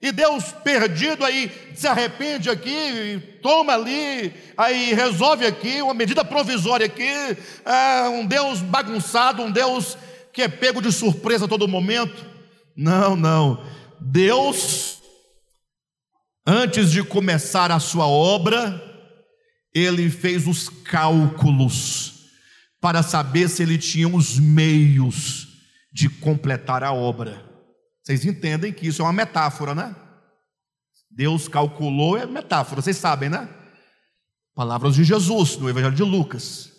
[0.00, 6.86] E Deus perdido aí se arrepende aqui, toma ali, aí resolve aqui, uma medida provisória
[6.86, 7.10] aqui,
[7.64, 9.96] é um Deus bagunçado, um Deus
[10.32, 12.26] que é pego de surpresa a todo momento.
[12.76, 13.64] Não, não.
[13.98, 14.98] Deus,
[16.46, 18.82] antes de começar a sua obra,
[19.74, 22.15] ele fez os cálculos
[22.80, 25.48] para saber se ele tinha os meios
[25.92, 27.44] de completar a obra.
[28.02, 29.94] Vocês entendem que isso é uma metáfora, né?
[31.10, 33.48] Deus calculou, é metáfora, vocês sabem, né?
[34.54, 36.70] Palavras de Jesus no Evangelho de Lucas.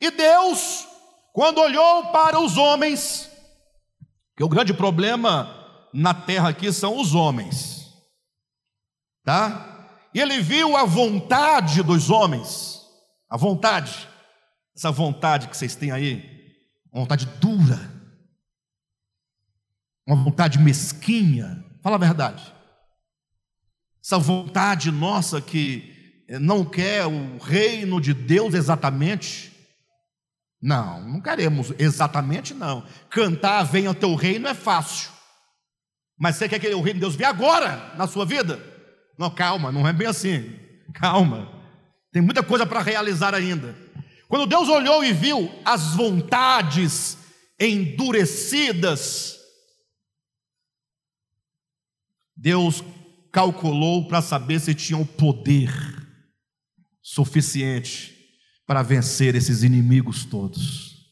[0.00, 0.86] E Deus,
[1.32, 3.30] quando olhou para os homens,
[4.36, 7.86] que o grande problema na terra aqui são os homens,
[9.24, 9.70] tá?
[10.14, 12.80] E ele viu a vontade dos homens,
[13.28, 14.08] a vontade,
[14.76, 16.52] essa vontade que vocês têm aí,
[16.92, 17.78] uma vontade dura,
[20.06, 22.52] uma vontade mesquinha, fala a verdade.
[24.04, 29.52] Essa vontade nossa que não quer o reino de Deus exatamente.
[30.60, 32.84] Não, não queremos exatamente não.
[33.08, 35.10] Cantar venha o teu reino é fácil.
[36.18, 38.60] Mas você quer que o reino de Deus venha agora na sua vida?
[39.18, 40.58] Não, calma, não é bem assim.
[40.94, 41.50] Calma.
[42.12, 43.83] Tem muita coisa para realizar ainda.
[44.34, 47.16] Quando Deus olhou e viu as vontades
[47.56, 49.38] endurecidas,
[52.36, 52.82] Deus
[53.30, 55.70] calculou para saber se tinha o poder
[57.00, 58.12] suficiente
[58.66, 61.06] para vencer esses inimigos todos.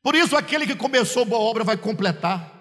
[0.00, 2.52] Por isso, aquele que começou boa obra vai completar.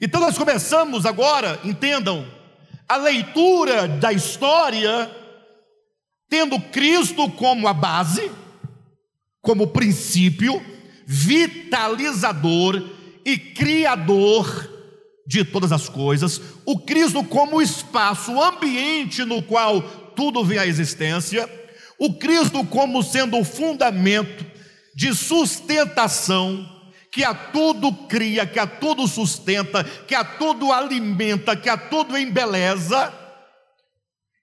[0.00, 2.32] Então, nós começamos agora, entendam,
[2.88, 5.10] a leitura da história,
[6.28, 8.30] tendo Cristo como a base,
[9.42, 10.64] como princípio
[11.04, 12.80] vitalizador
[13.24, 14.70] e criador
[15.26, 19.82] de todas as coisas, o Cristo como espaço, ambiente no qual
[20.14, 21.48] tudo vem à existência,
[21.98, 24.46] o Cristo como sendo o fundamento
[24.94, 26.68] de sustentação,
[27.10, 32.16] que a tudo cria, que a tudo sustenta, que a tudo alimenta, que a tudo
[32.16, 33.12] embeleza.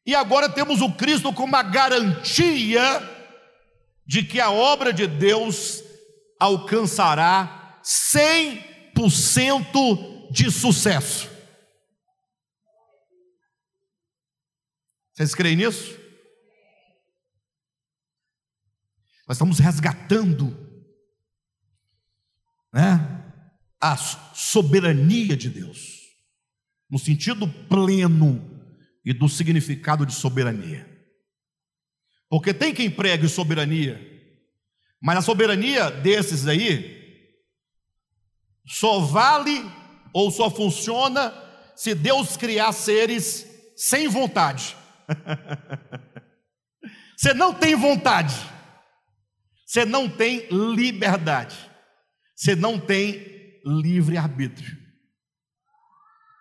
[0.06, 3.19] E agora temos o Cristo como a garantia
[4.10, 5.84] de que a obra de Deus
[6.40, 11.30] alcançará 100% de sucesso.
[15.14, 15.96] Vocês creem nisso?
[19.28, 20.58] Nós estamos resgatando
[22.74, 23.24] né,
[23.80, 26.00] a soberania de Deus,
[26.90, 28.60] no sentido pleno
[29.06, 30.89] e do significado de soberania.
[32.30, 34.00] Porque tem quem pregue soberania,
[35.02, 36.98] mas a soberania desses aí
[38.68, 39.66] só vale
[40.14, 41.34] ou só funciona
[41.76, 44.76] se Deus criar seres sem vontade.
[47.18, 48.34] Você não tem vontade,
[49.66, 51.70] você não tem liberdade.
[52.34, 54.78] Você não tem livre-arbítrio.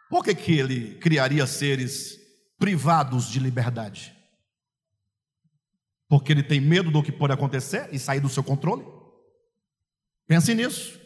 [0.09, 2.16] Por que, que ele criaria seres
[2.57, 4.16] privados de liberdade?
[6.09, 8.84] Porque ele tem medo do que pode acontecer e sair do seu controle?
[10.26, 10.98] Pense nisso.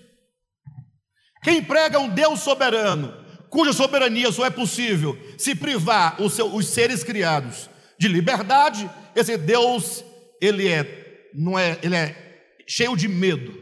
[1.42, 3.12] Quem prega um Deus soberano,
[3.50, 9.36] cuja soberania só é possível se privar os, seus, os seres criados de liberdade, esse
[9.36, 10.04] Deus,
[10.40, 12.22] ele é, não é, ele é
[12.66, 13.60] cheio de medo.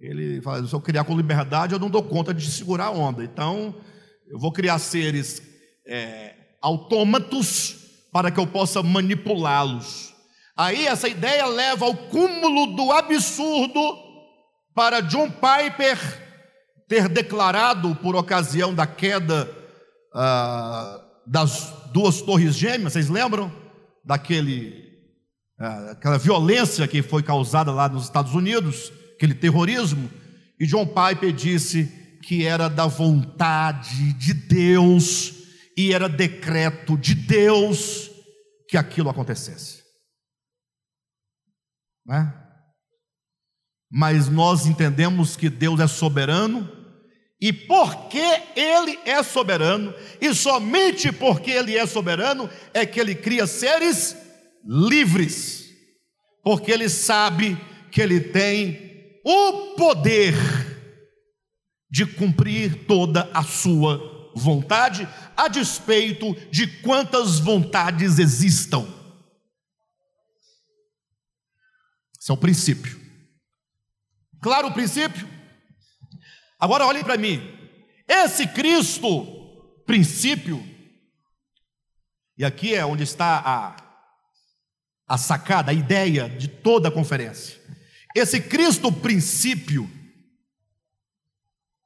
[0.00, 3.22] Ele fala: se eu criar com liberdade, eu não dou conta de segurar a onda.
[3.22, 3.74] Então,
[4.28, 5.42] eu vou criar seres
[5.86, 7.76] é, autômatos
[8.12, 10.11] para que eu possa manipulá-los.
[10.56, 13.80] Aí essa ideia leva ao cúmulo do absurdo
[14.74, 15.98] para John Piper
[16.88, 19.50] ter declarado, por ocasião da queda
[20.14, 23.50] ah, das duas torres gêmeas, vocês lembram?
[24.04, 24.90] Daquele,
[25.58, 28.92] ah, aquela violência que foi causada lá nos Estados Unidos
[29.22, 30.10] aquele terrorismo,
[30.58, 35.32] e John Piper disse que era da vontade de Deus
[35.76, 38.10] e era decreto de Deus
[38.68, 39.81] que aquilo acontecesse.
[42.06, 42.32] Né?
[43.90, 46.70] Mas nós entendemos que Deus é soberano,
[47.40, 53.46] e porque Ele é soberano, e somente porque Ele é soberano, é que Ele cria
[53.46, 54.16] seres
[54.64, 55.66] livres,
[56.44, 57.58] porque Ele sabe
[57.90, 60.34] que Ele tem o poder
[61.90, 68.86] de cumprir toda a sua vontade, a despeito de quantas vontades existam.
[72.22, 73.00] Esse é o princípio.
[74.40, 75.28] Claro o princípio?
[76.56, 77.40] Agora olhem para mim.
[78.06, 79.24] Esse Cristo,
[79.84, 80.64] princípio,
[82.38, 83.76] e aqui é onde está a,
[85.08, 87.60] a sacada, a ideia de toda a conferência.
[88.14, 89.90] Esse Cristo princípio,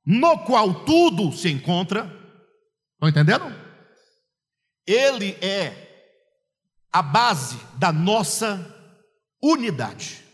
[0.05, 2.05] no qual tudo se encontra,
[2.93, 3.47] estão entendendo?
[4.87, 6.13] Ele é
[6.93, 8.71] a base da nossa
[9.43, 10.26] unidade.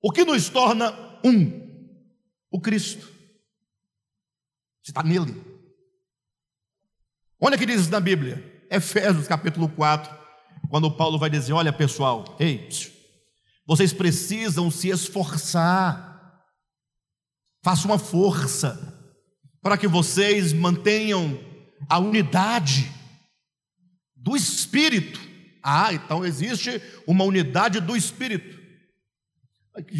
[0.00, 0.92] O que nos torna
[1.24, 1.68] um?
[2.50, 3.06] O Cristo.
[4.82, 5.40] Você está nele.
[7.40, 10.16] Olha que diz na Bíblia, Efésios capítulo 4,
[10.70, 12.68] quando Paulo vai dizer: Olha pessoal, ei,
[13.66, 16.06] vocês precisam se esforçar.
[17.62, 18.96] Faça uma força
[19.60, 21.38] para que vocês mantenham
[21.88, 22.90] a unidade
[24.16, 25.20] do espírito.
[25.62, 28.57] Ah, então existe uma unidade do espírito.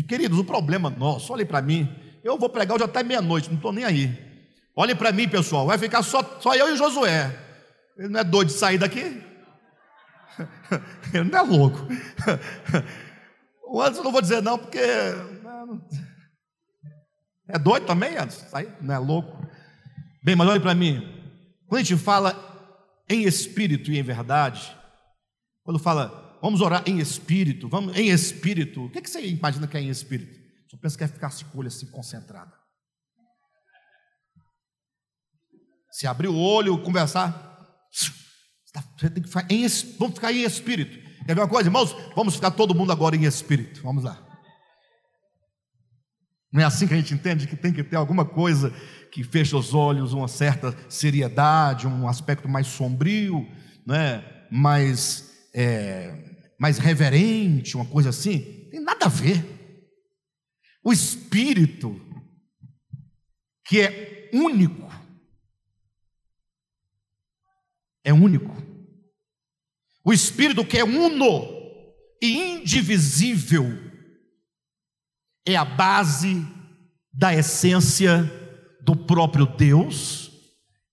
[0.09, 1.89] Queridos, o problema nosso, olhem para mim.
[2.25, 4.27] Eu vou pregar hoje até meia-noite, não estou nem aí.
[4.75, 7.37] Olhem para mim, pessoal, vai ficar só, só eu e Josué.
[7.97, 9.23] Ele não é doido de sair daqui?
[11.13, 11.79] Ele não é louco.
[13.71, 14.81] O Anderson não vou dizer não, porque.
[17.47, 18.47] É doido também, Anderson?
[18.81, 19.47] Não é louco?
[20.23, 21.03] Bem, mas olhe para mim.
[21.69, 22.35] Quando a gente fala
[23.09, 24.75] em espírito e em verdade,
[25.65, 29.77] quando fala, vamos orar em espírito, vamos em espírito, o que, que você imagina que
[29.77, 30.39] é em espírito?
[30.71, 32.53] Só pensa que é ficar se colha assim concentrada.
[35.91, 37.59] Se abrir o olho, conversar,
[38.99, 39.67] você tem que ficar em,
[39.99, 41.09] vamos ficar em espírito.
[41.27, 41.95] Quer ver uma coisa, irmãos?
[42.15, 43.83] Vamos ficar todo mundo agora em espírito.
[43.83, 44.25] Vamos lá.
[46.53, 48.73] Não é assim que a gente entende que tem que ter alguma coisa
[49.13, 53.47] que fecha os olhos, uma certa seriedade, um aspecto mais sombrio,
[53.87, 54.25] né?
[54.51, 56.28] mais, é,
[56.59, 58.69] mais reverente, uma coisa assim?
[58.71, 59.45] Tem nada a ver.
[60.83, 62.01] O espírito
[63.65, 64.89] que é único.
[68.03, 68.69] É único.
[70.09, 71.47] O Espírito que é uno
[72.23, 73.67] e indivisível
[75.45, 76.47] é a base
[77.13, 78.25] da essência
[78.81, 80.31] do próprio Deus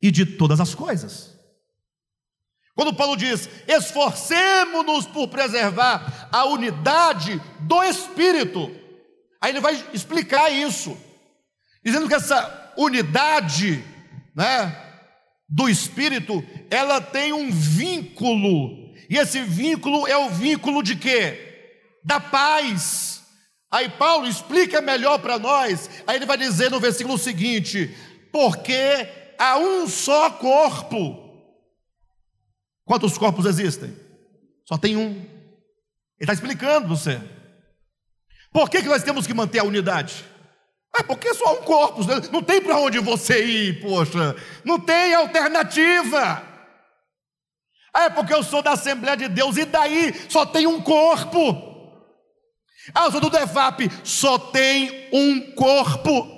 [0.02, 1.35] e de todas as coisas.
[2.76, 8.70] Quando Paulo diz: esforcemos-nos por preservar a unidade do Espírito,
[9.40, 10.96] aí ele vai explicar isso,
[11.84, 13.82] dizendo que essa unidade,
[14.36, 14.76] né,
[15.48, 22.02] do Espírito, ela tem um vínculo, e esse vínculo é o vínculo de quê?
[22.04, 23.22] Da paz.
[23.72, 27.96] Aí Paulo explica melhor para nós, aí ele vai dizer no versículo seguinte:
[28.34, 29.08] porque
[29.38, 31.25] há um só corpo
[32.86, 33.96] Quantos corpos existem?
[34.66, 35.12] Só tem um.
[35.12, 35.28] Ele
[36.22, 37.20] está explicando você.
[38.52, 40.24] Por que, que nós temos que manter a unidade?
[40.98, 42.22] É porque é só um corpo, né?
[42.32, 44.34] não tem para onde você ir, poxa,
[44.64, 46.42] não tem alternativa.
[47.94, 51.76] É porque eu sou da Assembleia de Deus, e daí só tem um corpo.
[52.94, 56.32] Ah, eu sou do DEFAP, só tem um corpo.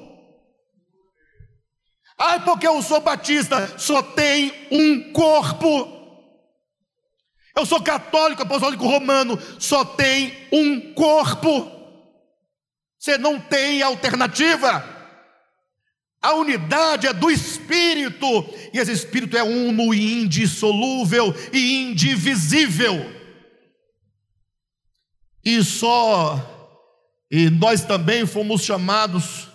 [2.17, 5.96] Ah, é porque eu sou batista, só tem um corpo.
[7.57, 11.71] Eu sou católico, apostólico romano, só tem um corpo.
[12.99, 14.95] Você não tem alternativa.
[16.21, 18.27] A unidade é do Espírito,
[18.71, 23.11] e esse Espírito é uno indissolúvel e indivisível.
[25.43, 26.85] E só,
[27.31, 29.46] e nós também fomos chamados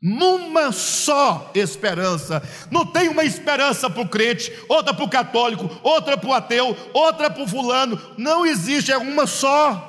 [0.00, 2.42] numa só esperança.
[2.70, 6.76] Não tem uma esperança para o crente, outra para o católico, outra para o ateu,
[6.94, 8.00] outra para o fulano.
[8.16, 9.86] Não existe, é uma só.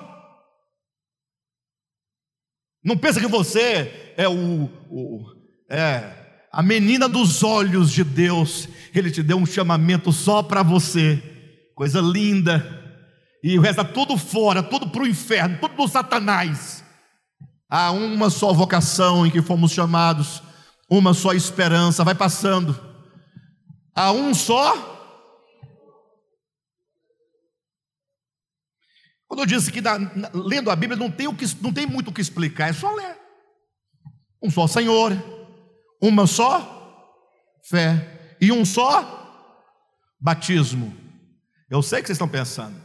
[2.84, 5.26] Não pensa que você é o, o
[5.70, 8.68] é a menina dos olhos de Deus.
[8.94, 11.22] Ele te deu um chamamento só para você.
[11.74, 12.80] Coisa linda.
[13.42, 16.81] E o resto está tudo fora, tudo para o inferno, tudo para o Satanás.
[17.74, 20.44] Há uma só vocação em que fomos chamados,
[20.90, 22.78] uma só esperança, vai passando.
[23.96, 24.76] Há um só.
[29.26, 31.86] Quando eu disse que na, na, lendo a Bíblia não tem, o que, não tem
[31.86, 33.18] muito o que explicar, é só ler.
[34.44, 35.14] Um só Senhor,
[36.02, 37.16] uma só
[37.64, 39.48] fé e um só
[40.20, 40.94] batismo.
[41.70, 42.76] Eu sei o que vocês estão pensando.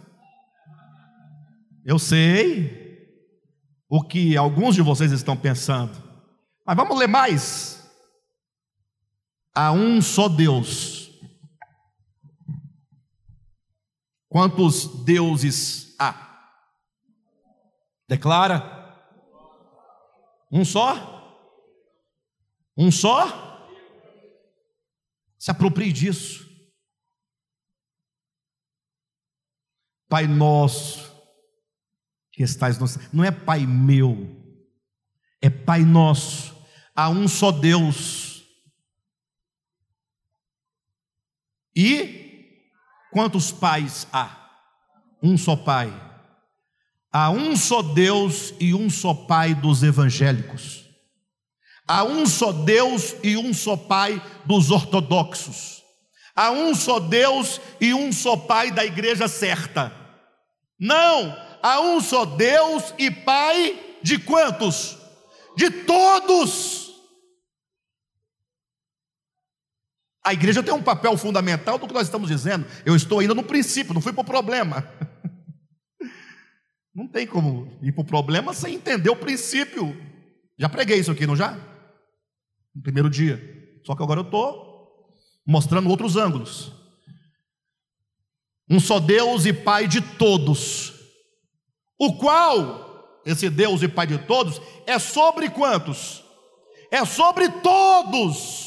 [1.85, 2.86] Eu sei
[3.89, 6.03] o que alguns de vocês estão pensando.
[6.65, 7.89] Mas vamos ler mais.
[9.55, 11.11] Há um só Deus.
[14.29, 16.51] Quantos deuses há?
[18.09, 18.77] Declara.
[20.51, 21.17] Um só?
[22.77, 23.47] Um só?
[25.39, 26.45] Se aproprie disso.
[30.09, 31.16] Pai nosso,
[32.37, 32.87] que estais no.
[33.13, 34.37] Não é Pai meu,
[35.41, 36.55] é Pai nosso.
[36.95, 38.45] Há um só Deus.
[41.75, 42.61] E
[43.11, 44.51] quantos pais há?
[45.23, 45.91] Um só Pai.
[47.11, 50.85] Há um só Deus e um só Pai dos evangélicos.
[51.89, 55.83] Há um só Deus e um só Pai dos ortodoxos.
[56.35, 59.91] Há um só Deus e um só Pai da igreja certa.
[60.79, 61.35] Não,
[61.67, 64.97] há um só Deus e Pai de quantos?
[65.57, 66.95] De todos.
[70.25, 72.67] A igreja tem um papel fundamental do que nós estamos dizendo.
[72.85, 74.89] Eu estou ainda no princípio, não fui para o problema.
[76.95, 79.95] Não tem como ir para o problema sem entender o princípio.
[80.59, 81.53] Já preguei isso aqui, não já?
[82.75, 83.39] No primeiro dia.
[83.85, 85.15] Só que agora eu estou
[85.47, 86.73] mostrando outros ângulos.
[88.67, 90.96] Um só Deus e Pai de todos
[91.99, 96.25] o qual, esse Deus e Pai de todos, é sobre quantos?
[96.91, 98.67] É sobre todos.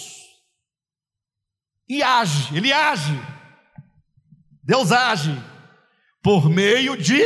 [1.87, 3.19] E age, ele age.
[4.63, 5.31] Deus age
[6.21, 7.21] por meio de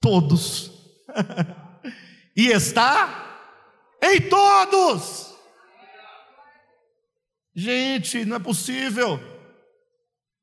[0.00, 0.72] todos.
[2.36, 3.26] e está
[4.02, 5.34] em todos.
[7.54, 9.35] Gente, não é possível.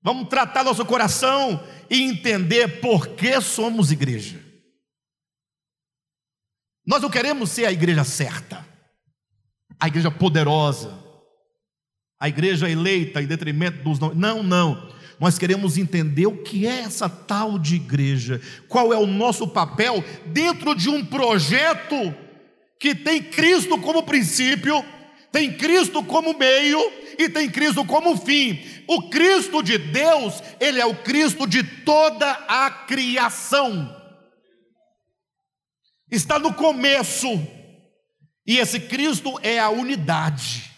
[0.03, 4.43] Vamos tratar nosso coração e entender por que somos igreja.
[6.85, 8.67] Nós não queremos ser a igreja certa,
[9.79, 11.01] a igreja poderosa,
[12.19, 14.13] a igreja eleita em detrimento dos não.
[14.13, 14.93] Não, não.
[15.19, 20.03] Nós queremos entender o que é essa tal de igreja, qual é o nosso papel
[20.25, 21.95] dentro de um projeto
[22.77, 24.83] que tem Cristo como princípio,
[25.33, 26.79] Tem Cristo como meio
[27.17, 28.59] e tem Cristo como fim.
[28.87, 33.95] O Cristo de Deus, ele é o Cristo de toda a criação.
[36.11, 37.27] Está no começo.
[38.45, 40.69] E esse Cristo é a unidade.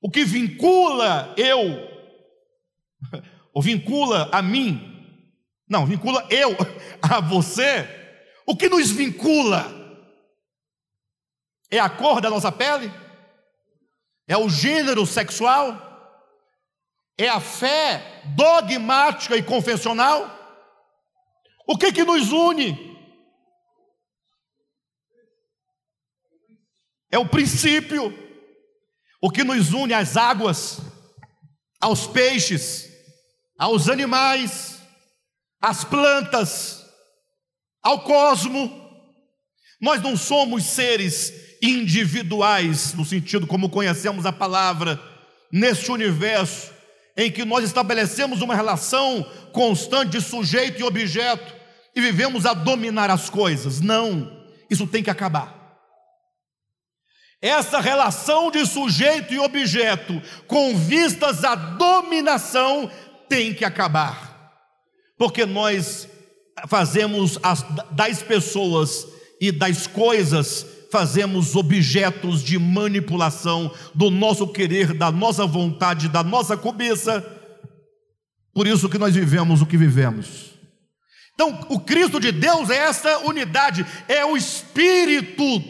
[0.00, 1.88] O que vincula eu,
[3.52, 4.80] ou vincula a mim,
[5.68, 6.56] não, vincula eu
[7.02, 7.86] a você,
[8.46, 9.66] o que nos vincula
[11.70, 12.90] é a cor da nossa pele?
[14.26, 15.87] É o gênero sexual?
[17.18, 20.38] É a fé dogmática e confessional?
[21.66, 22.96] O que que nos une?
[27.10, 28.16] É o princípio.
[29.20, 30.80] O que nos une às águas,
[31.80, 32.88] aos peixes,
[33.58, 34.80] aos animais,
[35.60, 36.86] às plantas,
[37.82, 38.86] ao cosmo.
[39.80, 45.02] Nós não somos seres individuais, no sentido como conhecemos a palavra,
[45.50, 46.77] neste universo
[47.18, 51.52] em que nós estabelecemos uma relação constante de sujeito e objeto
[51.92, 53.80] e vivemos a dominar as coisas.
[53.80, 55.58] Não, isso tem que acabar.
[57.42, 62.88] Essa relação de sujeito e objeto com vistas à dominação
[63.28, 64.52] tem que acabar,
[65.18, 66.08] porque nós
[66.68, 69.06] fazemos as, das pessoas
[69.40, 76.56] e das coisas fazemos objetos de manipulação do nosso querer, da nossa vontade, da nossa
[76.56, 77.24] cobiça.
[78.54, 80.48] Por isso que nós vivemos o que vivemos.
[81.34, 85.62] Então, o Cristo de Deus é essa unidade, é o Espírito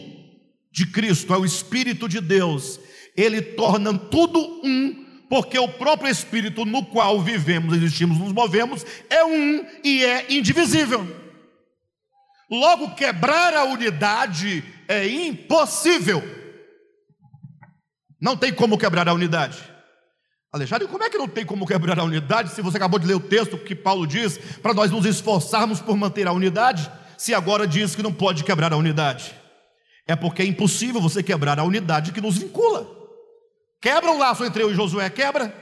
[0.71, 2.79] de Cristo, é o Espírito de Deus.
[3.15, 9.23] Ele torna tudo um, porque o próprio Espírito no qual vivemos, existimos, nos movemos, é
[9.23, 11.05] um e é indivisível.
[12.49, 16.23] Logo, quebrar a unidade é impossível.
[18.19, 19.57] Não tem como quebrar a unidade.
[20.51, 23.13] Alexandre, como é que não tem como quebrar a unidade se você acabou de ler
[23.13, 27.67] o texto que Paulo diz para nós nos esforçarmos por manter a unidade, se agora
[27.67, 29.35] diz que não pode quebrar a unidade?
[30.07, 32.87] É porque é impossível você quebrar a unidade que nos vincula.
[33.79, 35.53] Quebra o laço entre eu e Josué, quebra.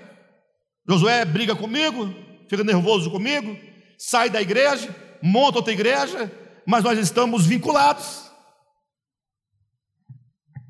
[0.87, 2.13] Josué briga comigo,
[2.49, 3.57] fica nervoso comigo,
[3.99, 6.31] sai da igreja, monta outra igreja,
[6.67, 8.29] mas nós estamos vinculados.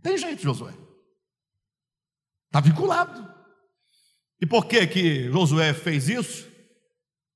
[0.03, 0.71] Tem jeito, Josué.
[2.45, 3.27] Está vinculado.
[4.39, 6.47] E por que que Josué fez isso?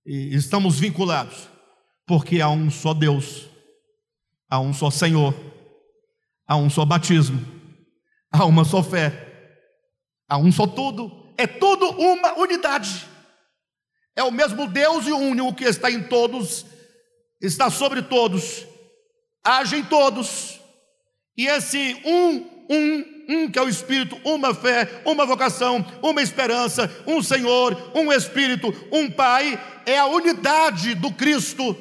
[0.05, 1.49] E estamos vinculados.
[2.05, 3.49] Porque há um só Deus,
[4.47, 5.33] há um só Senhor,
[6.45, 7.39] há um só batismo,
[8.31, 9.57] há uma só fé,
[10.29, 11.33] há um só tudo.
[11.35, 13.07] É tudo uma unidade.
[14.15, 16.65] É o mesmo Deus e único que está em todos
[17.41, 18.65] está sobre todos,
[19.43, 20.59] age em todos,
[21.35, 26.89] e esse um, um, um que é o Espírito, uma fé, uma vocação, uma esperança,
[27.07, 31.75] um Senhor, um Espírito, um Pai, é a unidade do Cristo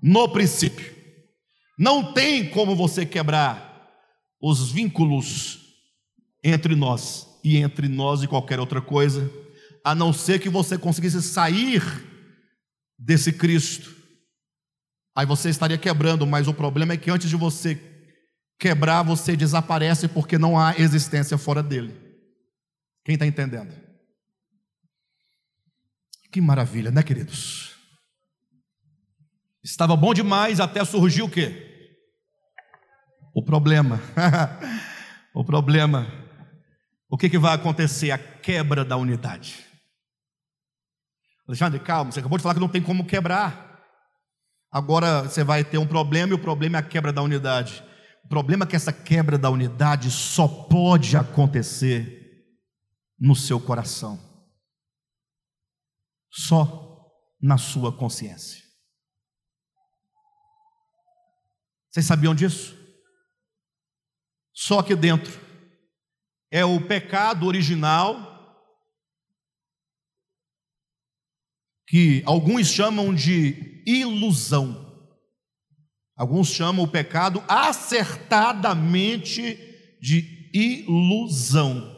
[0.00, 0.92] no princípio.
[1.78, 3.90] Não tem como você quebrar
[4.40, 5.58] os vínculos
[6.44, 9.30] entre nós e entre nós e qualquer outra coisa,
[9.84, 11.82] a não ser que você conseguisse sair
[12.96, 14.01] desse Cristo
[15.14, 17.80] Aí você estaria quebrando, mas o problema é que antes de você
[18.58, 21.94] quebrar, você desaparece porque não há existência fora dele.
[23.04, 23.74] Quem está entendendo?
[26.30, 27.74] Que maravilha, né, queridos?
[29.62, 31.96] Estava bom demais até surgiu o quê?
[33.34, 34.00] O problema.
[35.34, 36.06] o problema.
[37.08, 38.10] O que, que vai acontecer?
[38.10, 39.66] A quebra da unidade.
[41.46, 43.71] Alexandre, calma, você acabou de falar que não tem como quebrar.
[44.72, 47.84] Agora você vai ter um problema e o problema é a quebra da unidade.
[48.24, 52.48] O problema é que essa quebra da unidade só pode acontecer
[53.20, 54.18] no seu coração.
[56.30, 57.06] Só
[57.38, 58.62] na sua consciência.
[61.90, 62.74] Vocês sabiam disso?
[64.54, 65.38] Só aqui dentro.
[66.50, 68.31] É o pecado original
[71.92, 74.90] que alguns chamam de ilusão.
[76.16, 79.58] Alguns chamam o pecado acertadamente
[80.00, 81.94] de ilusão.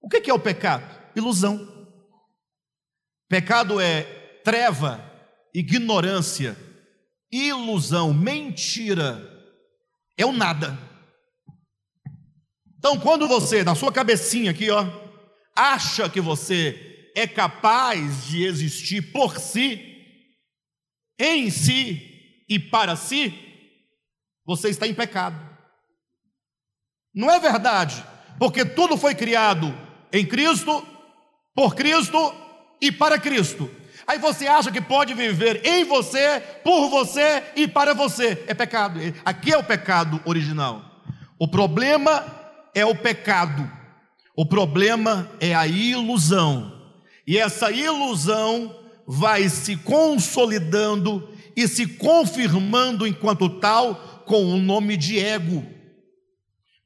[0.00, 0.84] O que é o pecado?
[1.16, 1.90] Ilusão.
[3.28, 4.04] Pecado é
[4.44, 5.04] treva,
[5.52, 6.56] ignorância,
[7.32, 9.28] ilusão, mentira.
[10.16, 10.78] É o nada.
[12.78, 14.86] Então, quando você, na sua cabecinha aqui, ó,
[15.56, 19.80] acha que você é capaz de existir por si,
[21.18, 23.34] em si e para si,
[24.44, 25.38] você está em pecado.
[27.14, 28.04] Não é verdade,
[28.38, 29.72] porque tudo foi criado
[30.12, 30.86] em Cristo,
[31.54, 32.34] por Cristo
[32.80, 33.70] e para Cristo.
[34.06, 38.42] Aí você acha que pode viver em você, por você e para você.
[38.46, 38.98] É pecado.
[39.24, 40.82] Aqui é o pecado original.
[41.38, 42.24] O problema
[42.74, 43.70] é o pecado.
[44.36, 46.81] O problema é a ilusão.
[47.26, 55.18] E essa ilusão vai se consolidando e se confirmando enquanto tal com o nome de
[55.18, 55.64] ego.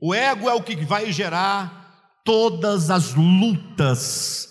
[0.01, 4.49] O ego é o que vai gerar todas as lutas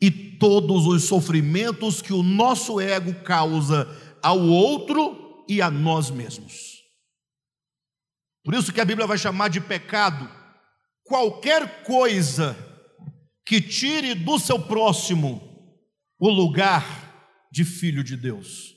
[0.00, 3.88] e todos os sofrimentos que o nosso ego causa
[4.22, 6.76] ao outro e a nós mesmos.
[8.44, 10.30] Por isso que a Bíblia vai chamar de pecado
[11.04, 12.56] qualquer coisa
[13.46, 15.40] que tire do seu próximo
[16.18, 18.74] o lugar de filho de Deus,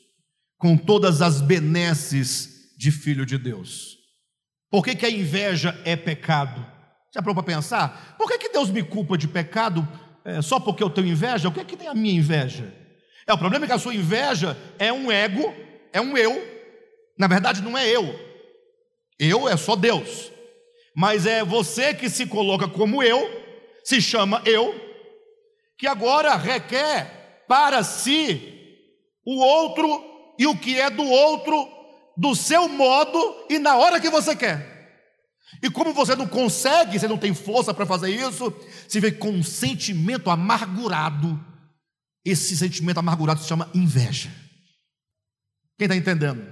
[0.57, 3.97] com todas as benesses de filho de Deus.
[4.69, 6.63] Por que, que a inveja é pecado?
[7.13, 8.15] Já parou para pensar?
[8.17, 9.87] Por que, que Deus me culpa de pecado
[10.23, 11.49] é, só porque eu tenho inveja?
[11.49, 12.71] O que é que tem a minha inveja?
[13.25, 15.51] É, o problema é que a sua inveja é um ego,
[15.91, 16.41] é um eu.
[17.17, 18.17] Na verdade, não é eu.
[19.17, 20.31] Eu é só Deus.
[20.95, 23.48] Mas é você que se coloca como eu,
[23.89, 24.79] se chama eu,
[25.75, 28.77] que agora requer para si
[29.25, 31.67] o outro e o que é do outro
[32.15, 34.77] do seu modo e na hora que você quer.
[35.63, 38.53] E como você não consegue, você não tem força para fazer isso,
[38.87, 41.43] você vê com um sentimento amargurado.
[42.23, 44.29] Esse sentimento amargurado se chama inveja.
[45.79, 46.45] Quem está entendendo?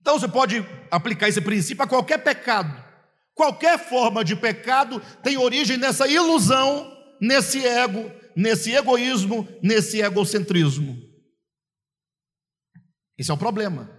[0.00, 2.91] Então você pode aplicar esse princípio a qualquer pecado.
[3.34, 10.96] Qualquer forma de pecado tem origem nessa ilusão, nesse ego, nesse egoísmo, nesse egocentrismo.
[13.18, 13.90] Esse é o problema.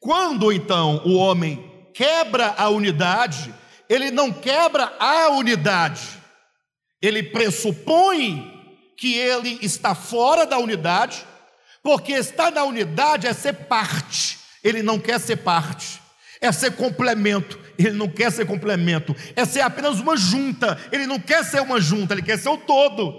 [0.00, 3.54] Quando então o homem quebra a unidade,
[3.88, 6.20] ele não quebra a unidade,
[7.00, 8.52] ele pressupõe
[8.96, 11.24] que ele está fora da unidade,
[11.82, 16.00] porque estar na unidade é ser parte, ele não quer ser parte,
[16.40, 21.18] é ser complemento, ele não quer ser complemento, é ser apenas uma junta, ele não
[21.18, 23.12] quer ser uma junta, ele quer ser o todo.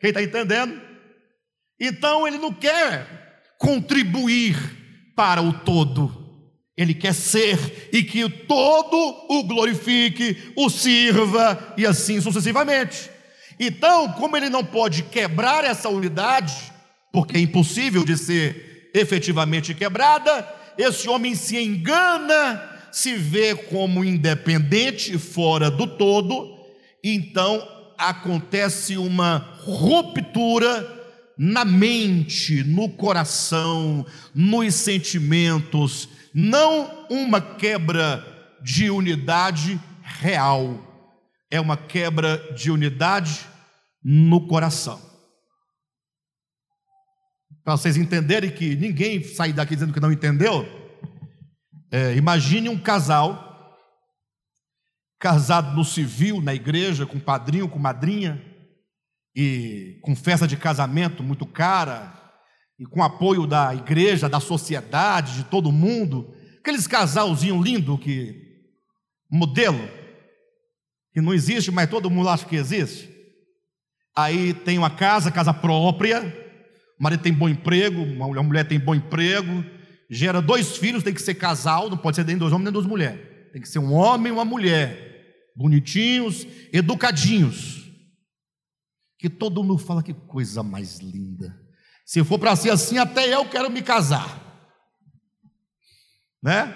[0.00, 0.80] Quem está entendendo?
[1.80, 3.06] Então ele não quer
[3.58, 4.56] contribuir
[5.14, 6.26] para o todo.
[6.76, 8.96] Ele quer ser e que o todo
[9.28, 13.10] o glorifique, o sirva e assim sucessivamente.
[13.58, 16.54] Então, como ele não pode quebrar essa unidade,
[17.12, 20.46] porque é impossível de ser efetivamente quebrada,
[20.78, 26.58] esse homem se engana, se vê como independente, fora do todo,
[27.02, 27.64] então
[27.96, 30.96] acontece uma ruptura
[31.38, 34.04] na mente, no coração,
[34.34, 38.26] nos sentimentos, não uma quebra
[38.60, 40.84] de unidade real,
[41.48, 43.46] é uma quebra de unidade
[44.02, 45.00] no coração.
[47.62, 50.77] Para vocês entenderem que ninguém sai daqui dizendo que não entendeu,
[51.90, 53.46] é, imagine um casal
[55.18, 58.42] casado no civil, na igreja, com padrinho, com madrinha,
[59.34, 62.14] e com festa de casamento muito cara,
[62.78, 68.46] e com apoio da igreja, da sociedade, de todo mundo, aqueles casalzinho lindo que
[69.30, 69.88] modelo
[71.12, 73.08] que não existe, mas todo mundo acha que existe.
[74.16, 76.22] Aí tem uma casa, casa própria,
[76.98, 79.64] o marido tem bom emprego, a mulher tem bom emprego,
[80.10, 82.86] gera dois filhos, tem que ser casal, não pode ser nem dois homens nem duas
[82.86, 83.20] mulheres.
[83.52, 87.78] Tem que ser um homem e uma mulher, bonitinhos, educadinhos
[89.18, 91.60] que todo mundo fala que coisa mais linda.
[92.06, 94.40] Se for para ser assim, até eu quero me casar.
[96.42, 96.72] Né?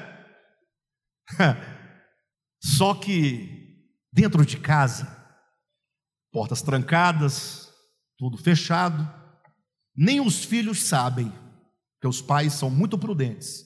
[2.60, 5.06] Só que dentro de casa,
[6.32, 7.72] portas trancadas,
[8.18, 9.09] tudo fechado,
[9.96, 11.32] nem os filhos sabem,
[12.03, 13.65] que os pais são muito prudentes,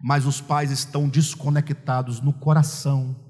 [0.00, 3.26] mas os pais estão desconectados no coração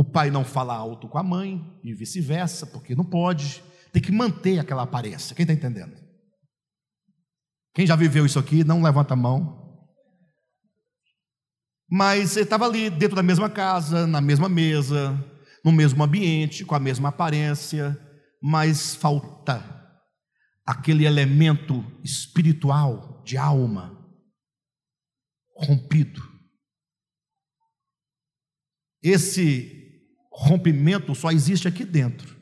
[0.00, 3.62] o pai não fala alto com a mãe e vice-versa, porque não pode.
[3.92, 5.36] Tem que manter aquela aparência.
[5.36, 5.94] Quem está entendendo?
[7.74, 9.78] Quem já viveu isso aqui, não levanta a mão.
[11.86, 15.12] Mas ele estava ali dentro da mesma casa, na mesma mesa,
[15.62, 17.94] no mesmo ambiente, com a mesma aparência,
[18.40, 19.79] mas falta
[20.66, 23.98] aquele elemento espiritual de alma
[25.56, 26.22] rompido.
[29.02, 29.80] Esse
[30.32, 32.38] rompimento só existe aqui dentro.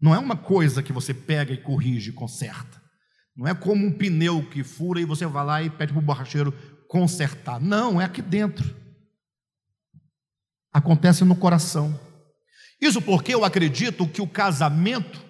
[0.00, 2.82] Não é uma coisa que você pega e corrige, conserta.
[3.36, 6.04] Não é como um pneu que fura e você vai lá e pede para o
[6.04, 6.52] borracheiro
[6.88, 7.60] consertar.
[7.60, 8.82] Não, é aqui dentro.
[10.72, 11.98] acontece no coração.
[12.80, 15.24] Isso porque eu acredito que o casamento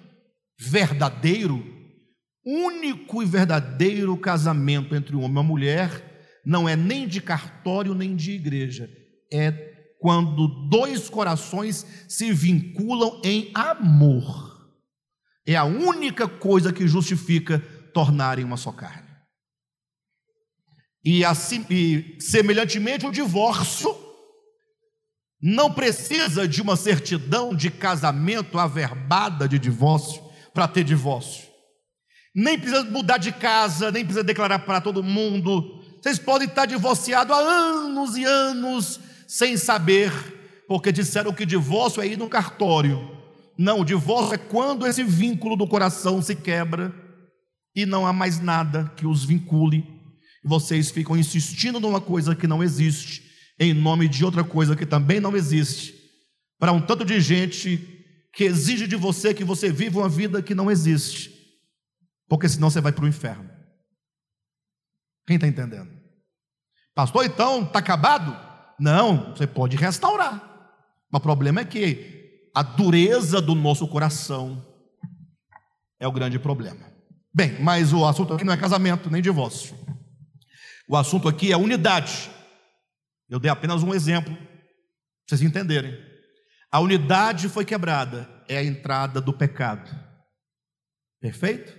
[0.59, 1.65] verdadeiro,
[2.45, 7.95] único e verdadeiro casamento entre um homem e uma mulher, não é nem de cartório
[7.95, 8.89] nem de igreja,
[9.33, 14.53] é quando dois corações se vinculam em amor.
[15.47, 17.59] É a única coisa que justifica
[17.93, 19.09] tornarem uma só carne.
[21.05, 23.95] E, assim, e semelhantemente, o divórcio
[25.41, 30.24] não precisa de uma certidão de casamento averbada de divórcio
[30.55, 31.45] para ter divórcio.
[32.35, 35.83] Nem precisa mudar de casa, nem precisa declarar para todo mundo.
[36.01, 40.13] Vocês podem estar divorciados há anos e anos sem saber,
[40.69, 43.11] porque disseram que divórcio é ir no cartório.
[43.59, 46.95] Não, o divórcio é quando esse vínculo do coração se quebra
[47.75, 49.85] e não há mais nada que os vincule.
[50.45, 53.23] Vocês ficam insistindo numa coisa que não existe,
[53.59, 55.95] em nome de outra coisa que também não existe,
[56.59, 57.94] para um tanto de gente
[58.35, 61.33] que exige de você que você viva uma vida que não existe,
[62.29, 63.51] porque senão você vai para o inferno.
[65.27, 65.91] Quem está entendendo?
[66.95, 68.37] Pastor, então está acabado?
[68.79, 70.35] Não, você pode restaurar.
[71.11, 74.65] Mas o problema é que a dureza do nosso coração
[75.99, 76.93] é o grande problema.
[77.33, 79.77] Bem, mas o assunto aqui não é casamento nem divórcio.
[80.89, 82.31] O assunto aqui é unidade.
[83.29, 84.45] Eu dei apenas um exemplo, para
[85.27, 86.14] vocês entenderem.
[86.75, 89.89] A unidade foi quebrada, é a entrada do pecado.
[91.21, 91.73] Perfeito?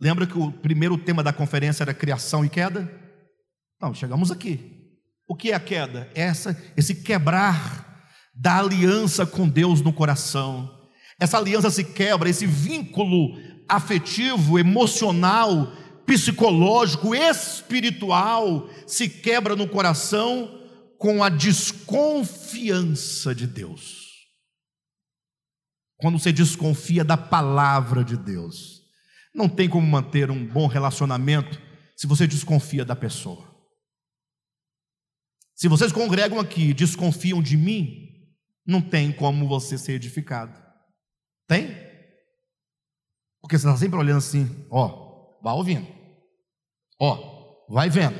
[0.00, 2.90] Lembra que o primeiro tema da conferência era criação e queda?
[3.76, 4.88] Então, chegamos aqui.
[5.28, 6.10] O que é a queda?
[6.14, 10.74] É essa, esse quebrar da aliança com Deus no coração.
[11.20, 13.38] Essa aliança se quebra, esse vínculo
[13.68, 15.70] afetivo, emocional,
[16.06, 20.58] psicológico, espiritual se quebra no coração
[20.96, 23.97] com a desconfiança de Deus
[25.98, 28.82] quando você desconfia da palavra de Deus.
[29.34, 31.60] Não tem como manter um bom relacionamento
[31.96, 33.46] se você desconfia da pessoa.
[35.54, 38.08] Se vocês congregam aqui e desconfiam de mim,
[38.64, 40.56] não tem como você ser edificado.
[41.48, 41.68] Tem?
[43.40, 45.86] Porque você está sempre olhando assim, ó, vai ouvindo,
[47.00, 48.16] ó, vai vendo.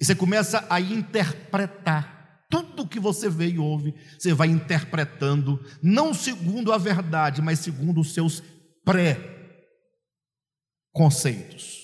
[0.00, 2.17] E você começa a interpretar
[2.48, 8.00] tudo que você vê e ouve, você vai interpretando, não segundo a verdade, mas segundo
[8.00, 8.42] os seus
[8.84, 11.76] pré-conceitos.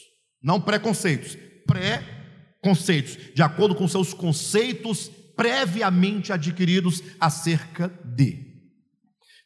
[0.43, 1.37] Não preconceitos,
[1.67, 8.55] pré-conceitos, de acordo com seus conceitos previamente adquiridos acerca de.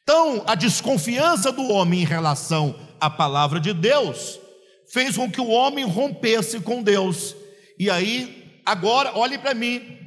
[0.03, 4.41] Então, a desconfiança do homem em relação à palavra de Deus
[4.91, 7.37] fez com que o homem rompesse com Deus.
[7.79, 9.99] E aí, agora, olhe para mim,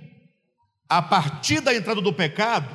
[0.92, 2.70] a partir da entrada do pecado,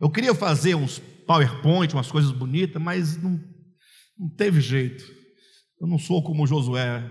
[0.00, 3.40] eu queria fazer uns PowerPoint, umas coisas bonitas, mas não,
[4.18, 5.04] não teve jeito.
[5.80, 7.08] Eu não sou como Josué.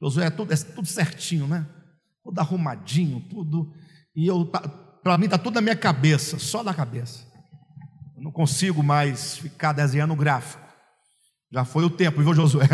[0.00, 1.68] Josué é tudo, é tudo certinho, né?
[2.24, 3.70] Tudo arrumadinho, tudo.
[4.16, 4.60] E eu, tá,
[5.02, 7.22] para mim, está tudo na minha cabeça, só na cabeça.
[8.16, 10.66] Eu não consigo mais ficar desenhando gráfico.
[11.52, 12.66] Já foi o tempo, viu, Josué?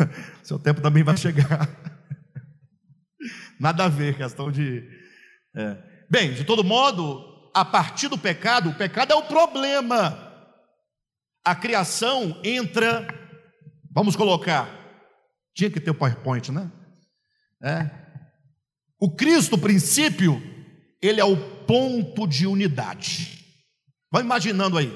[0.44, 1.66] Seu tempo também vai chegar.
[3.58, 4.86] Nada a ver, questão de.
[5.56, 5.93] É.
[6.10, 10.20] Bem, de todo modo, a partir do pecado, o pecado é o problema.
[11.44, 13.06] A criação entra,
[13.92, 14.68] vamos colocar,
[15.54, 16.70] tinha que ter o PowerPoint, né?
[17.62, 17.90] É.
[19.00, 20.42] O Cristo, princípio,
[21.00, 23.44] ele é o ponto de unidade.
[24.10, 24.92] Vai imaginando aí.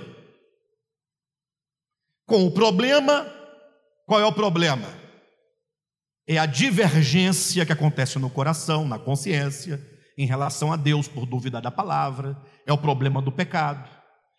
[2.27, 3.27] Com o problema,
[4.07, 4.89] qual é o problema?
[6.27, 9.81] É a divergência que acontece no coração, na consciência,
[10.19, 12.37] em relação a Deus por dúvida da palavra,
[12.67, 13.89] é o problema do pecado.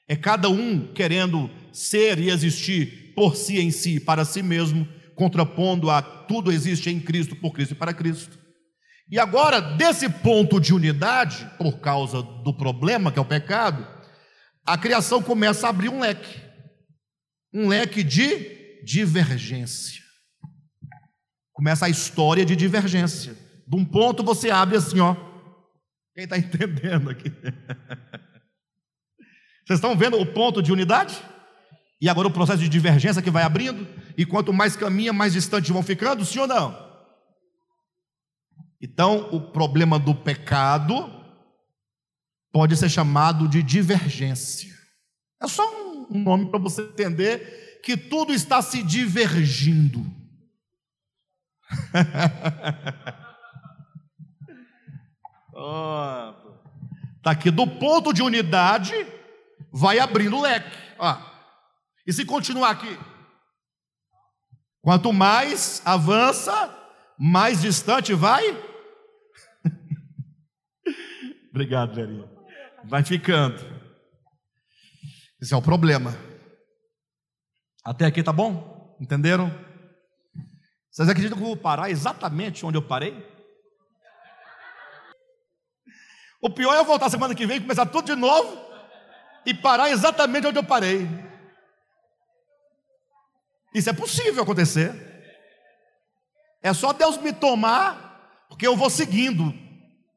[0.07, 5.89] É cada um querendo ser e existir por si em si, para si mesmo, contrapondo
[5.89, 8.37] a tudo existe em Cristo, por Cristo e para Cristo.
[9.09, 13.87] E agora, desse ponto de unidade, por causa do problema que é o pecado,
[14.65, 16.49] a criação começa a abrir um leque
[17.53, 20.01] um leque de divergência.
[21.51, 23.35] Começa a história de divergência.
[23.67, 25.15] De um ponto você abre assim, ó,
[26.19, 27.29] quem está entendendo aqui?
[29.65, 31.15] Vocês estão vendo o ponto de unidade?
[32.01, 33.87] E agora o processo de divergência que vai abrindo,
[34.17, 36.89] e quanto mais caminha, mais distantes vão ficando, sim ou não?
[38.81, 41.09] Então, o problema do pecado
[42.51, 44.73] pode ser chamado de divergência.
[45.41, 45.63] É só
[46.09, 50.05] um nome para você entender que tudo está se divergindo.
[57.17, 58.93] Está aqui do ponto de unidade,
[59.71, 60.69] vai abrindo o leque.
[60.97, 61.17] Ó.
[62.07, 62.97] E se continuar aqui?
[64.81, 66.75] Quanto mais avança,
[67.17, 68.43] mais distante vai.
[71.51, 72.29] Obrigado, Verinha.
[72.85, 73.59] Vai ficando.
[75.41, 76.17] Esse é o problema.
[77.83, 78.97] Até aqui tá bom?
[78.99, 79.53] Entenderam?
[80.89, 83.28] Vocês acreditam que eu vou parar exatamente onde eu parei?
[86.41, 88.57] O pior é eu voltar semana que vem, começar tudo de novo
[89.45, 91.07] e parar exatamente onde eu parei.
[93.73, 95.07] Isso é possível acontecer.
[96.61, 99.53] É só Deus me tomar, porque eu vou seguindo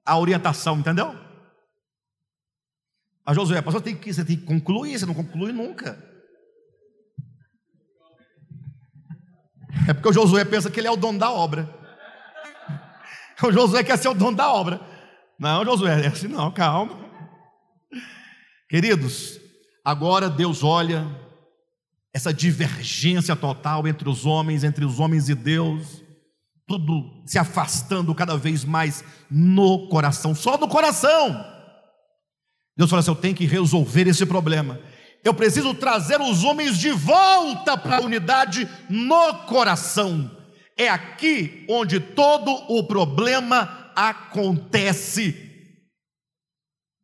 [0.05, 1.17] a orientação, entendeu?
[3.25, 5.97] A Josué, pastor, tem que, você tem que concluir, você não conclui nunca.
[9.89, 11.69] É porque o Josué pensa que ele é o dono da obra.
[13.43, 14.92] O Josué quer ser o dono da obra.
[15.39, 16.99] Não, Josué, é assim não, calma.
[18.69, 19.39] Queridos,
[19.85, 21.07] agora Deus olha
[22.15, 26.03] essa divergência total entre os homens, entre os homens e Deus,
[26.67, 31.45] tudo se afastando cada vez mais no coração, só no coração.
[32.77, 34.79] Deus fala assim: eu tenho que resolver esse problema.
[35.25, 40.31] Eu preciso trazer os homens de volta para a unidade no coração.
[40.77, 45.51] É aqui onde todo o problema acontece.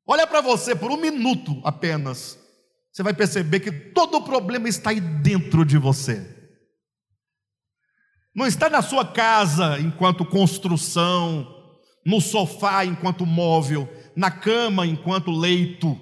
[0.07, 2.39] Olha para você por um minuto apenas.
[2.91, 6.37] Você vai perceber que todo o problema está aí dentro de você.
[8.35, 11.47] Não está na sua casa enquanto construção,
[12.05, 15.99] no sofá enquanto móvel, na cama enquanto leito.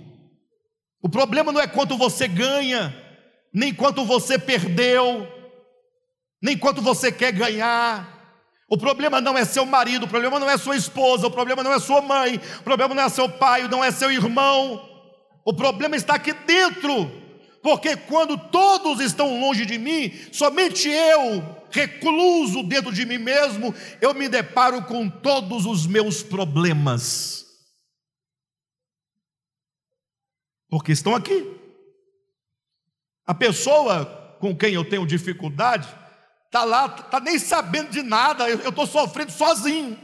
[1.02, 2.94] O problema não é quanto você ganha,
[3.52, 5.26] nem quanto você perdeu,
[6.42, 8.15] nem quanto você quer ganhar.
[8.68, 11.72] O problema não é seu marido, o problema não é sua esposa, o problema não
[11.72, 14.82] é sua mãe, o problema não é seu pai, não é seu irmão.
[15.44, 17.10] O problema está aqui dentro,
[17.62, 24.12] porque quando todos estão longe de mim, somente eu, recluso dentro de mim mesmo, eu
[24.12, 27.47] me deparo com todos os meus problemas.
[30.68, 31.55] porque estão aqui.
[33.26, 35.88] A pessoa com quem eu tenho dificuldade
[36.47, 39.98] está lá, está nem sabendo de nada, eu estou sofrendo sozinho,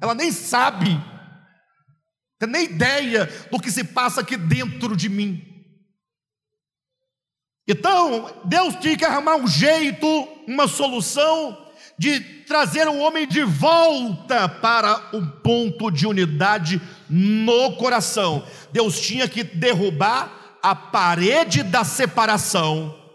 [0.00, 1.00] ela nem sabe,
[2.38, 5.42] tem nem ideia do que se passa aqui dentro de mim.
[7.68, 10.06] Então, Deus tinha que arrumar um jeito,
[10.46, 11.66] uma solução
[11.98, 18.46] de trazer o homem de volta para um ponto de unidade no coração.
[18.70, 23.05] Deus tinha que derrubar a parede da separação.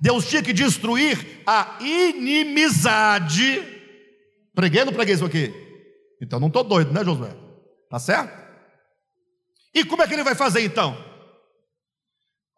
[0.00, 3.62] Deus tinha que destruir a inimizade.
[4.54, 5.52] Preguei ou não preguei isso aqui?
[6.20, 7.34] Então não estou doido, né, Josué?
[7.90, 8.36] Tá certo?
[9.74, 11.08] E como é que ele vai fazer então?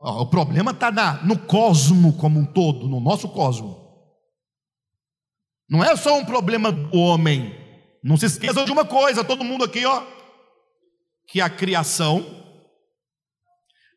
[0.03, 0.91] o problema está
[1.23, 3.79] no cosmo como um todo, no nosso cosmo.
[5.69, 7.55] Não é só um problema do homem.
[8.03, 10.03] Não se esqueça de uma coisa, todo mundo aqui, ó,
[11.29, 12.25] que a criação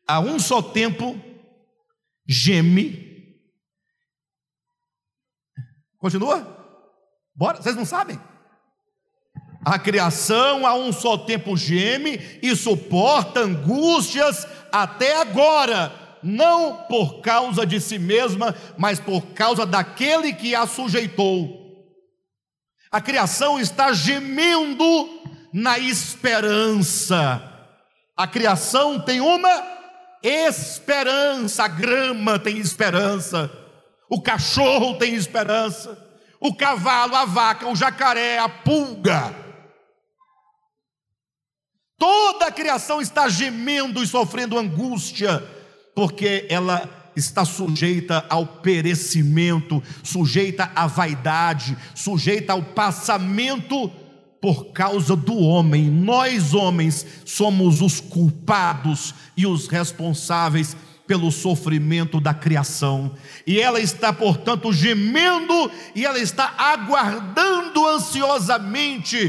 [0.06, 1.18] a um só tempo
[2.28, 3.13] geme.
[6.04, 6.46] Continua?
[7.34, 8.20] Bora, vocês não sabem?
[9.64, 15.90] A criação a um só tempo geme e suporta angústias até agora,
[16.22, 21.88] não por causa de si mesma, mas por causa daquele que a sujeitou.
[22.92, 25.08] A criação está gemendo
[25.54, 27.42] na esperança.
[28.14, 29.66] A criação tem uma
[30.22, 33.50] esperança, a grama tem esperança,
[34.14, 35.98] o cachorro tem esperança,
[36.38, 39.34] o cavalo, a vaca, o jacaré, a pulga.
[41.98, 45.42] Toda a criação está gemendo e sofrendo angústia,
[45.96, 53.90] porque ela está sujeita ao perecimento, sujeita à vaidade, sujeita ao passamento
[54.40, 55.90] por causa do homem.
[55.90, 60.76] Nós, homens, somos os culpados e os responsáveis
[61.06, 63.14] pelo sofrimento da criação.
[63.46, 69.28] E ela está, portanto, gemendo e ela está aguardando ansiosamente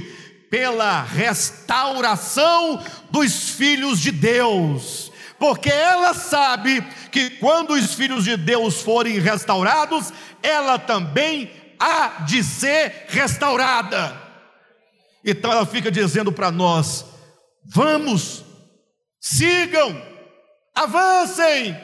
[0.49, 2.81] pela restauração
[3.11, 6.81] dos filhos de Deus porque ela sabe
[7.11, 10.11] que quando os filhos de Deus forem restaurados,
[10.41, 14.21] ela também há de ser restaurada.
[15.23, 17.05] Então ela fica dizendo para nós:
[17.65, 18.43] vamos,
[19.19, 20.01] sigam,
[20.75, 21.75] avancem,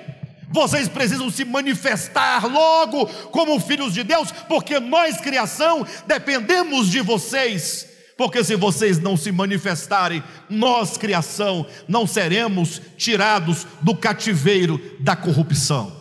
[0.49, 7.89] vocês precisam se manifestar logo como filhos de Deus, porque nós, criação, dependemos de vocês
[8.21, 15.91] Porque se vocês não se manifestarem, nós, criação, não seremos tirados do cativeiro da corrupção.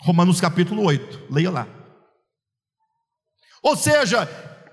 [0.00, 1.66] Romanos capítulo 8, leia lá.
[3.62, 4.26] Ou seja,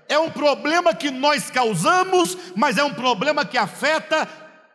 [0.08, 4.26] é um problema que nós causamos, mas é um problema que afeta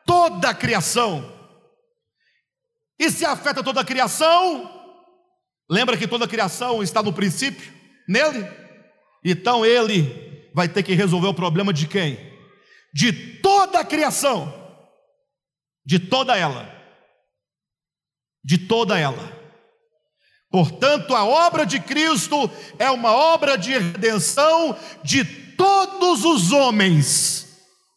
[0.06, 1.37] toda a criação.
[3.00, 4.70] E se afeta toda a criação,
[5.70, 7.72] lembra que toda a criação está no princípio,
[8.08, 8.48] nele?
[9.24, 12.18] Então ele vai ter que resolver o problema de quem?
[12.94, 14.52] De toda a criação,
[15.86, 16.68] de toda ela,
[18.44, 19.38] de toda ela.
[20.50, 22.50] Portanto, a obra de Cristo
[22.80, 27.46] é uma obra de redenção de todos os homens.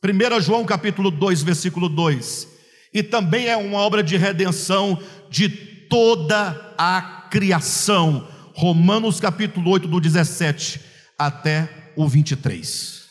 [0.05, 2.50] 1 João capítulo 2, versículo 2.
[2.93, 8.29] E também é uma obra de redenção de toda a criação.
[8.55, 10.81] Romanos capítulo 8, do 17
[11.19, 13.09] até o 23.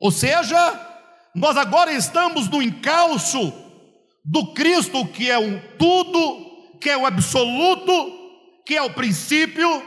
[0.00, 0.56] Ou seja,
[1.34, 3.52] nós agora estamos no encalço
[4.24, 6.46] do Cristo que é um tudo
[6.80, 9.82] que é o absoluto, que é o princípio,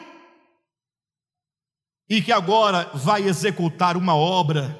[2.09, 4.77] e que agora vai executar uma obra.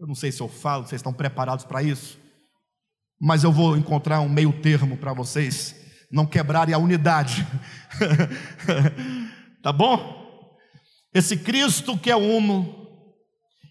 [0.00, 2.18] Eu não sei se eu falo, vocês estão preparados para isso,
[3.20, 5.76] mas eu vou encontrar um meio termo para vocês
[6.10, 7.46] não quebrarem a unidade.
[9.62, 10.58] tá bom?
[11.12, 12.88] Esse Cristo que é uno,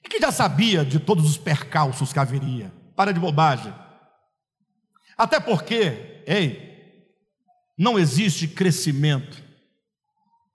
[0.05, 2.71] e que já sabia de todos os percalços que haveria.
[2.95, 3.73] Para de bobagem.
[5.17, 7.07] Até porque, ei,
[7.75, 9.43] não existe crescimento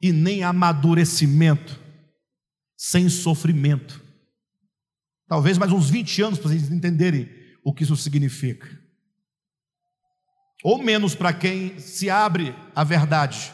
[0.00, 1.80] e nem amadurecimento
[2.76, 4.03] sem sofrimento.
[5.26, 7.28] Talvez mais uns 20 anos para vocês entenderem
[7.64, 8.68] o que isso significa.
[10.62, 13.52] Ou menos para quem se abre à verdade.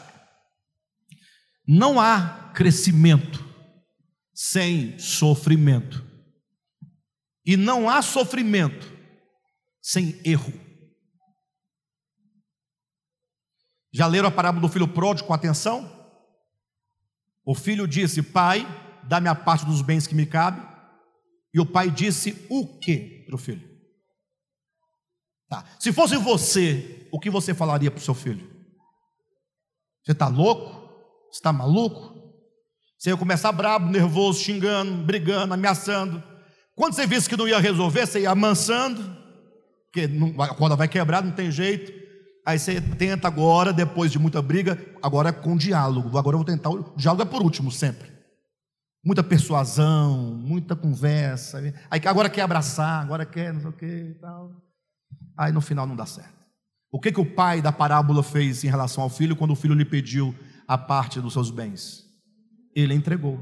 [1.67, 3.45] Não há crescimento
[4.33, 6.05] sem sofrimento.
[7.45, 8.91] E não há sofrimento
[9.81, 10.53] sem erro.
[13.93, 15.89] Já leram a parábola do filho pródigo com atenção?
[17.43, 18.65] O filho disse: Pai,
[19.03, 20.70] dá-me a parte dos bens que me cabe.
[21.53, 23.69] E o pai disse: O que para o filho?
[25.49, 25.65] Tá.
[25.79, 28.49] Se fosse você, o que você falaria para o seu filho?
[30.03, 30.81] Você está louco?
[31.29, 32.21] Você está maluco?
[32.97, 36.23] Você ia começar brabo, nervoso, xingando, brigando, ameaçando.
[36.75, 39.17] Quando você visse que não ia resolver, você ia amansando,
[39.85, 40.09] porque
[40.39, 41.91] a corda vai quebrar, não tem jeito.
[42.45, 46.17] Aí você tenta agora, depois de muita briga, agora é com diálogo.
[46.17, 46.69] Agora eu vou tentar.
[46.69, 48.09] O diálogo é por último, sempre.
[49.03, 51.59] Muita persuasão, muita conversa.
[51.89, 54.51] Aí agora quer abraçar, agora quer não sei o que e tal.
[55.35, 56.41] Aí no final não dá certo.
[56.91, 59.73] O que, que o pai da parábola fez em relação ao filho quando o filho
[59.73, 60.35] lhe pediu
[60.67, 62.05] a parte dos seus bens?
[62.75, 63.39] Ele entregou.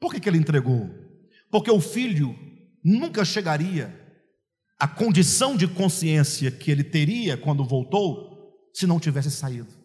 [0.00, 0.90] Por que, que ele entregou?
[1.50, 2.36] Porque o filho
[2.84, 4.06] nunca chegaria
[4.78, 8.38] a condição de consciência que ele teria quando voltou,
[8.74, 9.77] se não tivesse saído.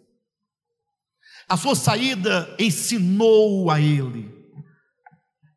[1.47, 4.31] A sua saída ensinou a ele.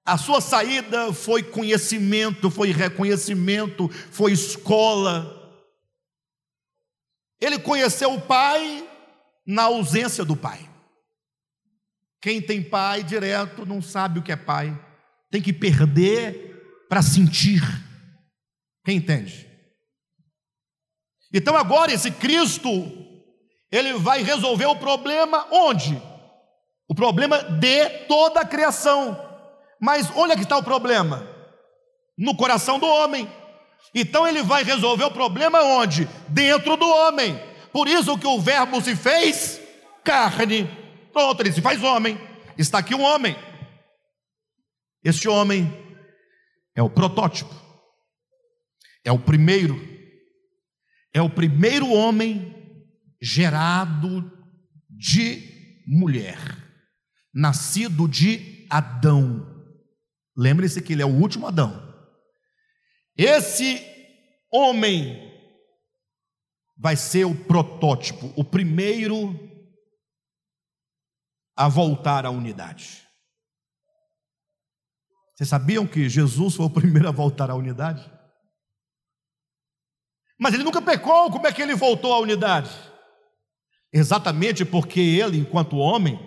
[0.04, 5.32] A sua saída foi conhecimento, foi reconhecimento, foi escola.
[7.40, 8.88] Ele conheceu o pai
[9.46, 10.70] na ausência do pai.
[12.20, 14.76] Quem tem pai direto não sabe o que é pai,
[15.30, 17.62] tem que perder para sentir.
[18.84, 19.46] Quem entende?
[21.32, 22.70] Então agora esse Cristo,
[23.70, 26.00] ele vai resolver o problema onde?
[26.88, 29.20] O problema de toda a criação.
[29.80, 31.28] Mas onde que está o problema?
[32.16, 33.30] No coração do homem.
[33.94, 36.06] Então ele vai resolver o problema onde?
[36.28, 37.40] Dentro do homem.
[37.72, 39.60] Por isso que o verbo se fez
[40.04, 40.68] carne.
[41.12, 42.18] Pronto, ele se faz homem.
[42.56, 43.36] Está aqui um homem.
[45.04, 45.72] Este homem
[46.74, 47.66] é o protótipo
[49.06, 49.80] é o primeiro,
[51.14, 52.52] é o primeiro homem
[53.26, 54.30] gerado
[54.88, 56.38] de mulher,
[57.34, 59.44] nascido de Adão.
[60.36, 61.82] Lembre-se que ele é o último Adão.
[63.16, 63.84] Esse
[64.52, 65.20] homem
[66.78, 69.34] vai ser o protótipo, o primeiro
[71.56, 73.04] a voltar à unidade.
[75.34, 78.08] Vocês sabiam que Jesus foi o primeiro a voltar à unidade?
[80.38, 82.85] Mas ele nunca pecou, como é que ele voltou à unidade?
[83.92, 86.18] Exatamente porque ele, enquanto homem,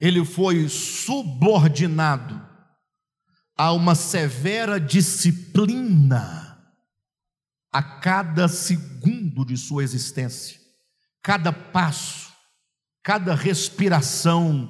[0.00, 2.40] ele foi subordinado
[3.56, 6.42] a uma severa disciplina
[7.72, 10.58] a cada segundo de sua existência,
[11.22, 12.32] cada passo,
[13.02, 14.68] cada respiração,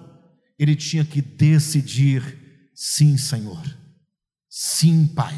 [0.59, 3.62] ele tinha que decidir: sim, Senhor,
[4.49, 5.35] sim, Pai.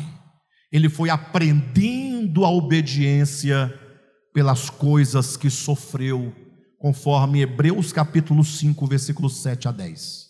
[0.70, 3.72] Ele foi aprendendo a obediência
[4.34, 6.34] pelas coisas que sofreu,
[6.84, 10.26] conforme Hebreus capítulo 5, versículos 7 a 10.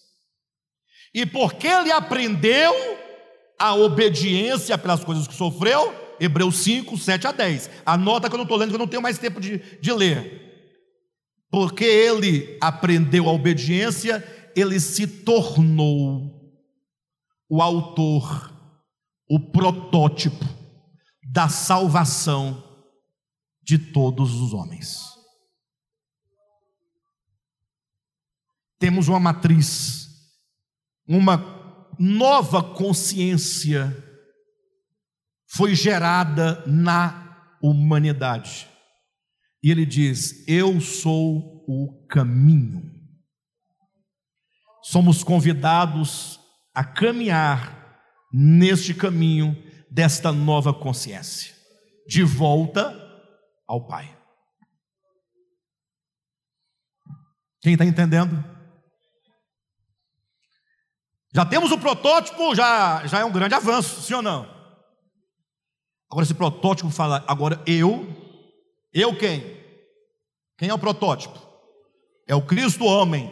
[1.13, 2.73] E porque ele aprendeu
[3.59, 7.71] a obediência pelas coisas que sofreu, Hebreus 5, 7 a 10.
[7.85, 10.71] Anota que eu não estou lendo, que eu não tenho mais tempo de, de ler.
[11.51, 14.25] Porque ele aprendeu a obediência,
[14.55, 16.55] ele se tornou
[17.51, 18.55] o autor,
[19.29, 20.45] o protótipo
[21.33, 22.63] da salvação
[23.61, 25.14] de todos os homens.
[28.79, 30.09] Temos uma matriz,
[31.07, 31.55] uma
[31.99, 33.97] nova consciência
[35.55, 38.69] foi gerada na humanidade.
[39.63, 42.93] E ele diz: Eu sou o caminho.
[44.83, 46.39] Somos convidados
[46.75, 48.01] a caminhar
[48.33, 49.57] neste caminho
[49.91, 51.55] desta nova consciência,
[52.07, 52.93] de volta
[53.67, 54.15] ao Pai.
[57.63, 58.54] Quem está entendendo?
[61.35, 64.49] Já temos o protótipo, já, já é um grande avanço, sim ou não?
[66.09, 68.07] Agora esse protótipo fala, agora eu,
[68.93, 69.43] eu quem?
[70.57, 71.37] Quem é o protótipo?
[72.29, 73.29] É o Cristo homem.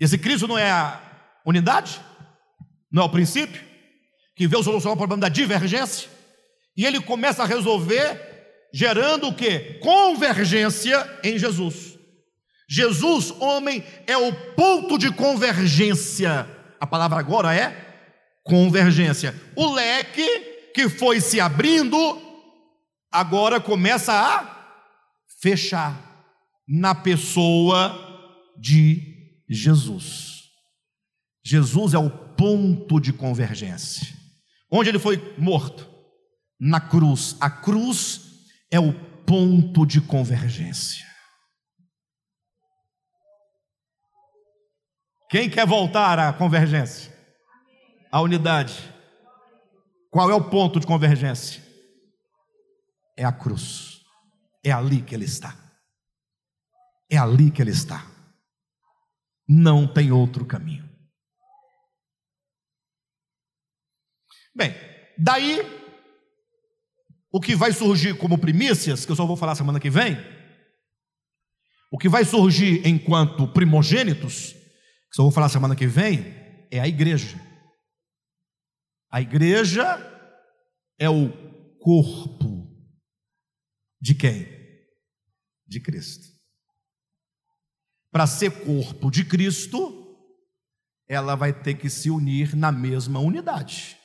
[0.00, 0.98] Esse Cristo não é a
[1.44, 2.00] unidade?
[2.90, 3.62] Não é o princípio?
[4.34, 6.08] Que veio solucionar o problema da divergência?
[6.74, 9.74] E ele começa a resolver gerando o que?
[9.80, 11.93] Convergência em Jesus.
[12.68, 16.48] Jesus, homem, é o ponto de convergência.
[16.80, 17.84] A palavra agora é
[18.42, 19.34] convergência.
[19.56, 20.26] O leque
[20.74, 22.20] que foi se abrindo,
[23.10, 24.54] agora começa a
[25.40, 26.26] fechar
[26.66, 28.00] na pessoa
[28.58, 29.02] de
[29.48, 30.44] Jesus.
[31.44, 34.08] Jesus é o ponto de convergência.
[34.70, 35.88] Onde ele foi morto?
[36.58, 37.36] Na cruz.
[37.40, 38.22] A cruz
[38.70, 38.92] é o
[39.24, 41.13] ponto de convergência.
[45.30, 47.12] Quem quer voltar à convergência?
[48.10, 48.92] À unidade.
[50.10, 51.62] Qual é o ponto de convergência?
[53.16, 54.00] É a cruz.
[54.62, 55.56] É ali que ele está.
[57.10, 58.06] É ali que ele está.
[59.48, 60.88] Não tem outro caminho.
[64.54, 64.74] Bem,
[65.18, 65.60] daí
[67.32, 70.16] o que vai surgir como primícias, que eu só vou falar semana que vem,
[71.90, 74.54] o que vai surgir enquanto primogênitos,
[75.14, 76.34] que só vou falar semana que vem,
[76.72, 77.40] é a igreja.
[79.08, 79.84] A igreja
[80.98, 81.30] é o
[81.78, 82.68] corpo
[84.00, 84.44] de quem?
[85.68, 86.26] De Cristo.
[88.10, 90.18] Para ser corpo de Cristo,
[91.08, 93.96] ela vai ter que se unir na mesma unidade.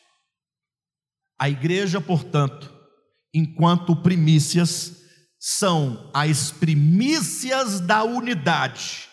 [1.40, 2.72] A igreja, portanto,
[3.34, 4.96] enquanto primícias,
[5.40, 9.09] são as primícias da unidade.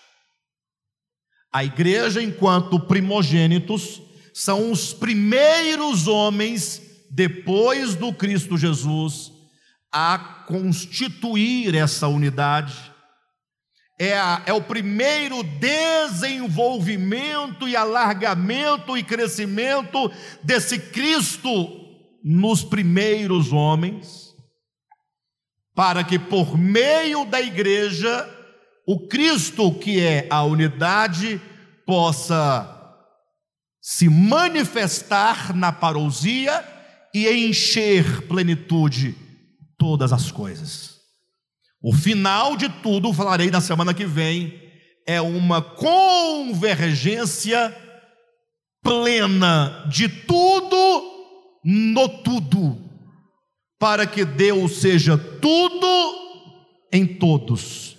[1.57, 4.03] A igreja, enquanto primogênitos,
[4.35, 9.33] são os primeiros homens, depois do Cristo Jesus,
[9.91, 12.75] a constituir essa unidade.
[13.99, 20.13] É, a, é o primeiro desenvolvimento e alargamento e crescimento
[20.43, 21.71] desse Cristo
[22.23, 24.35] nos primeiros homens,
[25.75, 28.36] para que por meio da igreja,
[28.87, 31.41] o Cristo, que é a unidade,
[31.85, 32.73] possa
[33.83, 36.65] se manifestar na parousia
[37.13, 39.17] e encher plenitude
[39.79, 40.97] todas as coisas.
[41.83, 44.63] O final de tudo, falarei na semana que vem,
[45.07, 47.77] é uma convergência
[48.83, 51.03] plena de tudo
[51.65, 52.79] no tudo,
[53.79, 56.15] para que Deus seja tudo
[56.93, 57.96] em todos,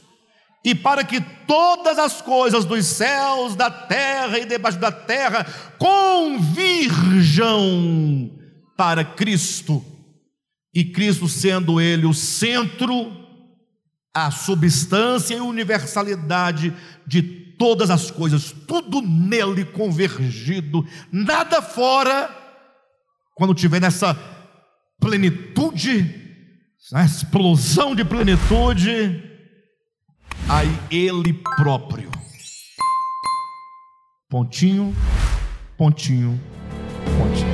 [0.68, 5.46] e para que todas as coisas dos céus, da terra e debaixo da terra
[5.80, 7.50] convirjam
[8.76, 9.82] para Cristo,
[10.74, 13.16] e Cristo sendo Ele o centro,
[14.14, 16.74] a substância e universalidade
[17.08, 17.22] de
[17.58, 22.30] todas as coisas, tudo nele convergido, nada fora
[23.36, 24.14] quando tiver nessa
[25.00, 26.14] plenitude,
[26.78, 29.37] essa explosão de plenitude,
[30.50, 32.10] aí Ele próprio.
[34.30, 34.94] Pontinho,
[35.78, 36.40] pontinho,
[37.18, 37.47] pontinho.